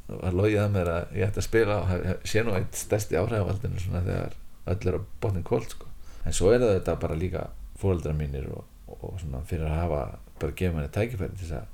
var 0.08 0.36
logið 0.36 0.62
að 0.62 0.74
mér 0.74 0.92
að 0.92 1.18
ég 1.18 1.30
ætti 1.30 1.42
að 1.42 1.48
spila 1.48 1.80
og 1.84 2.28
sé 2.28 2.44
nú 2.44 2.56
eitt 2.58 2.76
stærsti 2.78 3.18
áhrifavaldinu 3.20 3.80
svona 3.82 4.04
þegar 4.04 4.38
öll 4.74 4.90
er 4.90 4.98
á 5.00 5.02
botnin 5.24 5.46
kóld 5.48 5.70
sko. 5.72 5.88
en 6.26 6.36
svo 6.36 6.52
er 6.52 6.64
þetta 6.64 6.96
bara 7.00 7.20
líka 7.20 7.48
fóreldrar 7.80 8.16
mínir 8.18 8.50
og, 8.52 8.66
og 8.88 9.20
svona 9.22 9.44
fyrir 9.48 9.68
að 9.68 9.80
hafa 9.82 10.02
bara 10.40 10.58
gefa 10.60 10.76
manni 10.76 10.92
tækifæri 10.92 11.40
til 11.40 11.54
að 11.56 11.72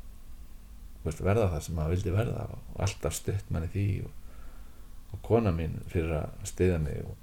veist, 1.05 1.23
verða 1.23 1.49
það 1.53 1.65
sem 1.65 1.77
maður 1.77 1.95
vildi 1.95 2.13
verða 2.15 2.45
og 2.53 2.83
alltaf 2.85 3.17
stutt 3.17 3.51
manni 3.53 3.71
því 3.73 3.87
og, 4.05 4.13
og 5.13 5.23
kona 5.25 5.53
mín 5.55 5.79
fyrir 5.89 6.15
að 6.21 6.49
stiða 6.49 6.79
mig 6.83 7.01
og, 7.05 7.15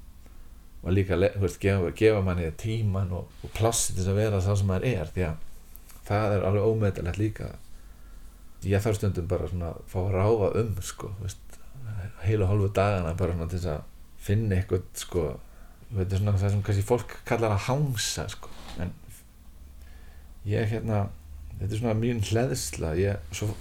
og 0.82 0.94
líka 0.94 1.18
veist, 1.18 1.60
gefa, 1.62 1.92
gefa 1.98 2.22
manni 2.26 2.50
tíman 2.58 3.14
og, 3.14 3.30
plassi 3.54 3.94
til 3.94 4.08
að 4.10 4.20
vera 4.22 4.42
það 4.42 4.60
sem 4.62 4.72
maður 4.72 4.88
er 4.92 5.14
því 5.14 5.28
að 5.30 5.44
það 6.06 6.36
er 6.36 6.48
alveg 6.48 6.68
ómeðalegt 6.70 7.20
líka 7.20 7.52
ég 8.66 8.82
þarf 8.82 8.98
stundum 8.98 9.28
bara 9.30 9.48
svona 9.50 9.72
að 9.72 9.82
fá 9.90 9.98
að 10.02 10.14
ráfa 10.16 10.52
um 10.62 10.72
sko, 10.82 11.10
þú 11.18 11.26
veist, 11.26 11.58
heilu 12.26 12.48
hálfu 12.50 12.70
dagana 12.74 13.14
bara 13.18 13.36
svona 13.36 13.50
til 13.50 13.60
þess 13.60 13.72
að 13.74 13.84
finna 14.26 14.58
eitthvað 14.58 14.86
sko 14.98 15.26
þetta 15.92 16.16
er 16.16 16.22
svona 16.22 16.38
það 16.40 16.54
sem 16.54 16.64
kannski 16.66 16.86
fólk 16.86 17.14
kallar 17.28 17.54
að 17.54 17.66
hangsa 17.68 18.26
sko 18.32 18.50
en 18.82 18.90
ég 20.48 20.66
hérna 20.72 21.06
þetta 21.58 21.70
er 21.70 21.80
svona 21.80 21.98
mín 21.98 22.22
hleðsla 22.26 22.94
ég, 22.98 23.22
svo 23.34 23.52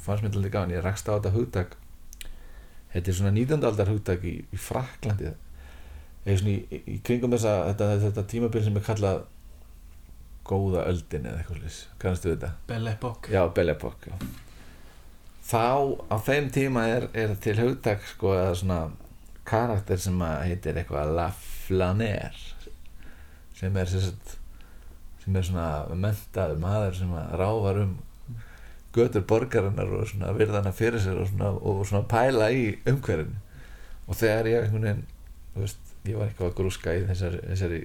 fannst 0.00 0.24
mér 0.24 0.32
alltaf 0.32 0.54
gaman 0.54 0.74
ég 0.74 0.84
rakst 0.84 1.10
á 1.10 1.16
þetta 1.16 1.34
hugtak 1.34 1.76
þetta 2.94 3.12
er 3.12 3.18
svona 3.18 3.34
19. 3.36 3.66
aldar 3.68 3.92
hugtak 3.92 4.24
í, 4.24 4.38
í 4.48 4.60
Fraklandi 4.60 5.32
eða 6.24 6.38
svona 6.40 6.54
í, 6.54 6.80
í 6.94 6.98
kringum 7.04 7.34
þessa 7.36 7.58
þetta, 7.70 7.90
þetta 8.06 8.26
tímabil 8.32 8.64
sem 8.64 8.80
er 8.80 8.86
kallað 8.86 9.26
góða 10.48 10.84
öldin 10.90 11.26
eða 11.28 11.42
eitthvað 11.42 11.60
slús 11.62 11.78
kannastu 12.02 12.32
þetta? 12.32 12.52
Belle 12.70 12.94
Epoque 12.96 13.32
Já, 13.34 13.42
Belle 13.54 13.74
Epoque 13.76 14.12
já. 14.12 14.16
þá 15.48 15.64
á 16.12 16.16
þeim 16.26 16.50
tíma 16.54 16.86
er, 16.92 17.08
er 17.16 17.34
til 17.42 17.56
hugtak 17.60 18.04
sko 18.14 18.34
eða 18.36 18.54
svona 18.62 18.80
karakter 19.48 20.00
sem 20.00 20.18
að 20.24 20.42
heitir 20.50 20.76
eitthvað 20.80 21.14
La 21.16 21.28
Flaneur 21.36 22.36
sem 23.58 23.76
er 23.80 23.88
sagt, 23.90 24.36
sem 25.24 25.36
er 25.36 25.46
svona 25.48 25.70
mentaður 25.98 26.60
maður 26.62 26.98
sem 27.00 27.14
að 27.18 27.32
ráfar 27.40 27.80
um 27.86 27.96
götur 28.94 29.24
borgarinnar 29.28 29.90
og 29.98 30.06
svona 30.08 30.32
virðana 30.36 30.72
fyrir 30.74 31.02
sér 31.02 31.18
og 31.20 31.28
svona, 31.30 31.50
og 31.52 31.82
svona 31.86 32.06
pæla 32.08 32.48
í 32.54 32.64
umhverfinu 32.88 33.36
og 34.08 34.16
þegar 34.16 34.48
ég 34.48 34.64
einhvern 34.64 34.86
veginn 34.86 35.02
þú 35.54 35.64
veist, 35.64 35.90
ég 36.08 36.16
var 36.16 36.30
eitthvað 36.30 36.48
að 36.52 36.56
grúska 36.60 36.94
í 36.96 37.02
þessari, 37.08 37.40
þessari 37.50 37.80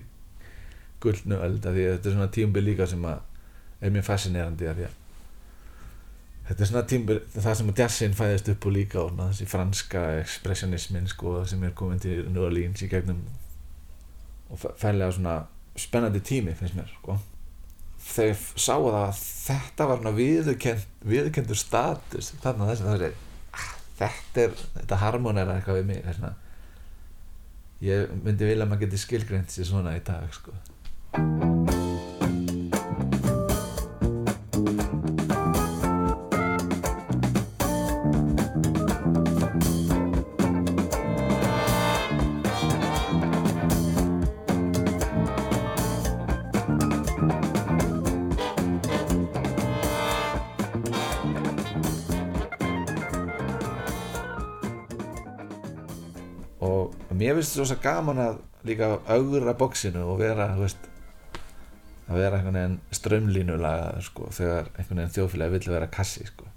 gullnu 1.03 1.39
öld 1.45 1.63
því 1.63 1.85
að 1.87 1.95
þetta 1.95 2.09
er 2.09 2.17
svona 2.17 2.33
tímbil 2.37 2.65
líka 2.65 2.87
sem 2.89 3.07
að 3.07 3.23
er 3.83 3.93
mjög 3.93 4.07
fascinerandi 4.07 4.69
af 4.69 4.77
því 4.77 4.87
að 4.87 4.99
þetta 6.47 6.63
er 6.63 6.69
svona 6.71 6.85
tímbil 6.91 7.19
það 7.33 7.57
sem 7.59 7.71
að 7.71 7.81
jazzin 7.83 8.17
fæðist 8.17 8.51
upp 8.53 8.67
og 8.67 8.75
líka 8.75 9.01
og 9.03 9.17
þessi 9.19 9.49
franska 9.51 10.03
expressionismin 10.21 11.09
sko 11.11 11.41
sem 11.49 11.63
er 11.63 11.75
komin 11.77 12.01
til 12.03 12.23
New 12.29 12.45
Orleans 12.47 12.83
í 12.83 12.89
gegnum 12.91 13.21
og 14.53 14.59
færlega 14.61 15.11
svona 15.15 15.37
spennandi 15.79 16.21
tími 16.21 16.53
finnst 16.53 16.75
mér 16.77 16.89
sko. 16.91 17.15
Þegar 18.03 18.41
sáu 18.59 18.89
það 18.91 18.97
að 18.99 19.19
þetta 19.23 19.85
var 19.89 20.09
viðurkend, 20.17 20.87
viðurkendur 21.07 21.57
status 21.57 22.33
þarna 22.43 22.67
þess 22.69 22.83
að 22.83 22.89
það 22.89 23.05
er 23.07 23.21
þetta 23.97 24.43
er, 24.43 24.55
þetta 24.75 24.99
harmonera 25.01 25.57
eitthvað 25.57 25.79
við 25.79 25.89
mig 25.89 26.03
þessna 26.03 26.33
ég 27.83 28.13
myndi 28.23 28.47
vilja 28.47 28.65
að 28.65 28.71
maður 28.71 28.85
geti 28.85 29.01
skilgreint 29.01 29.53
sér 29.53 29.69
svona 29.69 29.95
í 29.97 30.03
dag 30.05 30.27
sko 30.35 30.55
og 56.63 56.95
mér 57.11 57.35
finnst 57.37 57.57
þetta 57.57 57.67
svo 57.69 57.77
gaman 57.83 58.21
að 58.23 58.41
líka 58.67 58.89
augra 59.11 59.53
bóksinu 59.57 60.05
og 60.07 60.21
vera 60.21 60.53
þú 60.55 60.65
veist 60.65 60.92
að 62.07 62.19
vera 62.19 62.39
einhvern 62.39 62.57
veginn 62.59 62.79
strömlínulega 62.91 64.01
sko, 64.03 64.27
þegar 64.35 64.67
einhvern 64.73 65.01
veginn 65.01 65.15
þjóðfélagi 65.17 65.55
vill 65.55 65.71
vera 65.75 65.87
kassi 65.87 66.25
sko. 66.27 66.49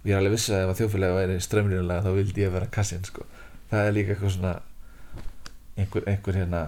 og 0.00 0.08
ég 0.08 0.14
er 0.14 0.20
alveg 0.20 0.36
vissið 0.36 0.56
að 0.56 0.70
ef 0.70 0.80
þjóðfélagi 0.80 1.18
væri 1.18 1.36
strömlínulega 1.44 2.06
þá 2.06 2.10
vildi 2.16 2.44
ég 2.44 2.54
vera 2.54 2.72
kassin 2.78 3.04
sko. 3.04 3.26
það 3.70 3.86
er 3.86 3.96
líka 3.96 4.14
eitthvað 4.14 4.34
svona 4.38 4.54
einhver, 5.76 6.08
einhver 6.08 6.40
hérna 6.40 6.62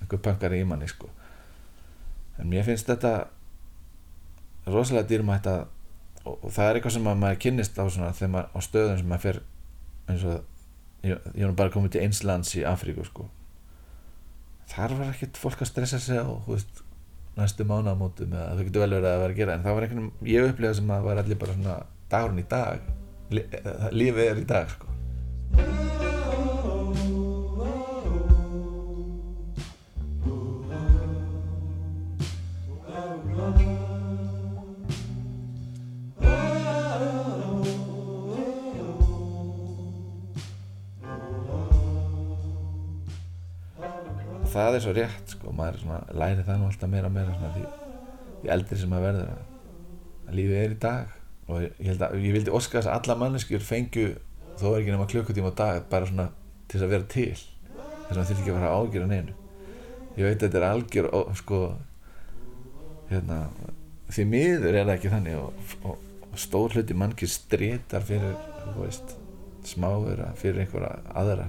einhver 0.00 0.22
pankari 0.24 0.62
í 0.62 0.68
manni 0.68 0.88
sko. 0.88 1.10
en 2.38 2.48
mér 2.48 2.64
finnst 2.64 2.88
þetta 2.88 3.14
rosalega 4.66 5.08
dýrmætt 5.10 5.46
að 5.50 5.66
og, 6.24 6.38
og 6.40 6.50
það 6.54 6.68
er 6.68 6.78
eitthvað 6.78 6.96
sem 6.96 7.08
að 7.10 7.20
maður 7.20 7.40
kynnist 7.44 7.78
á, 7.78 7.84
svona, 7.84 8.12
maður, 8.32 8.50
á 8.56 8.58
stöðum 8.64 9.00
sem 9.00 9.10
maður 9.10 9.24
fer 9.26 9.40
eins 10.08 10.26
og 10.28 11.04
ég, 11.04 11.20
ég 11.36 11.46
var 11.48 11.56
bara 11.58 11.74
komið 11.74 11.94
til 11.94 12.04
eins 12.06 12.22
lands 12.24 12.54
í 12.56 12.64
Afríku 12.68 13.04
sko. 13.08 13.28
þar 14.72 14.96
var 14.98 15.12
ekkert 15.12 15.40
fólk 15.40 15.60
að 15.60 15.72
stressa 15.72 16.00
sig 16.00 16.20
á 16.20 16.24
þú 16.24 16.56
veist 16.56 16.82
næstu 17.38 17.66
mánamótum 17.68 18.34
eða 18.34 18.52
það 18.52 18.68
getur 18.68 18.84
vel 18.84 18.94
verið 18.96 19.10
að 19.10 19.22
vera 19.24 19.32
að 19.32 19.40
gera 19.40 19.56
en 19.56 19.64
það 19.64 19.78
var 19.78 19.86
einhvern 19.86 20.04
veginn, 20.04 20.30
ég 20.34 20.52
upplegað 20.52 20.78
sem 20.78 20.90
að 20.90 21.00
það 21.00 21.08
var 21.08 21.22
allir 21.24 21.42
bara 21.42 21.58
svona 21.58 21.80
dagurinn 22.14 22.44
í 22.44 22.48
dag 22.54 22.92
Li, 23.34 23.42
lífið 23.96 24.30
er 24.30 24.42
í 24.42 24.48
dag 24.48 24.70
sko 24.74 25.93
það 44.74 44.80
er 44.80 44.84
svo 44.84 44.94
rétt 44.96 45.34
sko, 45.34 45.52
maður 45.54 45.80
svona, 45.84 46.00
læri 46.18 46.44
það 46.46 46.60
nú 46.60 46.68
alltaf 46.68 46.90
meira 46.90 47.10
og 47.10 47.14
meira 47.14 47.50
því, 47.54 47.64
því 48.42 48.52
eldri 48.54 48.78
sem 48.80 48.90
maður 48.90 49.06
verður 49.08 49.32
að, 49.34 49.42
lífið 50.34 50.60
er 50.60 50.74
í 50.74 50.78
dag. 50.82 51.16
Og 51.44 51.64
ég, 51.64 51.90
að 51.92 52.14
ég 52.24 52.34
vildi 52.34 52.54
óska 52.56 52.78
þess 52.78 52.90
að 52.90 52.98
alla 52.98 53.16
manneskjur 53.20 53.64
fengju 53.64 54.06
þó 54.58 54.68
er 54.70 54.78
ekki 54.80 54.94
nema 54.94 55.08
klukkutíma 55.10 55.52
á 55.52 55.60
dag 55.60 55.88
bara 55.90 56.08
svona 56.08 56.30
til 56.66 56.78
þess 56.78 56.86
að 56.86 56.94
vera 56.94 57.08
til 57.12 57.26
þess 57.34 58.10
að 58.10 58.16
maður 58.16 58.30
þurfi 58.30 58.42
ekki 58.44 58.54
að 58.54 58.58
fara 58.58 58.76
ágjur 58.78 59.04
á 59.04 59.08
neinu. 59.12 59.34
Ég 60.14 60.28
veit 60.28 60.38
að 60.38 60.46
þetta 60.46 60.60
er 60.60 60.68
algjör 60.70 61.10
og, 61.10 61.34
sko 61.38 61.60
hérna 63.10 63.40
því 64.14 64.26
miður 64.30 64.70
er 64.72 64.86
það 64.86 64.94
ekki 64.96 65.12
þannig 65.12 65.38
og, 65.40 65.74
og, 65.84 66.08
og 66.30 66.40
stór 66.40 66.76
hluti 66.76 66.96
mannkir 66.96 67.30
strétar 67.30 68.06
fyrir 68.06 68.34
veist 68.78 69.16
smáður 69.68 70.24
fyrir 70.40 70.64
einhverja 70.64 70.96
aðra 71.16 71.48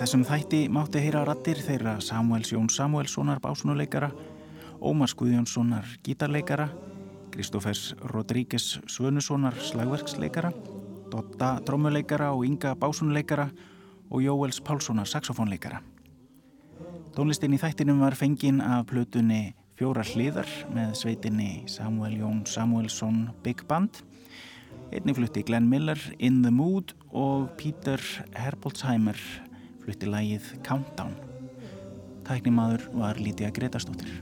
þessum 0.00 0.22
þætti 0.24 0.58
mátti 0.72 1.00
heyra 1.04 1.20
rattir 1.28 1.58
þeirra 1.62 1.92
Samuels 2.02 2.48
Jón 2.50 2.70
Samuelssonar 2.72 3.38
básunuleikara, 3.44 4.08
Ómars 4.82 5.12
Guðjónssonar 5.14 5.86
gítarleikara, 6.02 6.66
Kristófers 7.30 7.92
Rodríguez 8.10 8.80
Svönussonar 8.90 9.54
slagverksleikara, 9.60 10.50
Dotta 11.10 11.58
trómuleikara 11.66 12.30
og 12.32 12.44
Inga 12.46 12.74
básunuleikara 12.78 13.48
og 14.10 14.22
Jóels 14.22 14.60
Pálssonar 14.62 15.08
saxofónleikara. 15.10 15.80
Tónlistin 17.16 17.54
í 17.56 17.58
þættinum 17.58 18.02
var 18.04 18.14
fengin 18.14 18.60
af 18.62 18.86
plötunni 18.90 19.50
Fjóra 19.80 20.04
hliðar 20.04 20.48
með 20.74 20.90
sveitinni 21.00 21.64
Samuel 21.72 22.18
Jón 22.20 22.42
Samuelsson 22.46 23.30
Big 23.42 23.64
Band. 23.66 24.02
Einnig 24.92 25.16
flutti 25.16 25.42
Glenn 25.46 25.70
Miller 25.70 25.98
In 26.18 26.42
the 26.44 26.52
Mood 26.54 26.94
og 27.10 27.48
Peter 27.56 28.02
Herbolzheimer 28.36 29.18
flutti 29.80 30.10
lægið 30.10 30.52
Countdown. 30.66 31.16
Tæknimaður 32.28 32.90
var 32.92 33.18
Lítiða 33.18 33.54
Gretastóttir. 33.56 34.20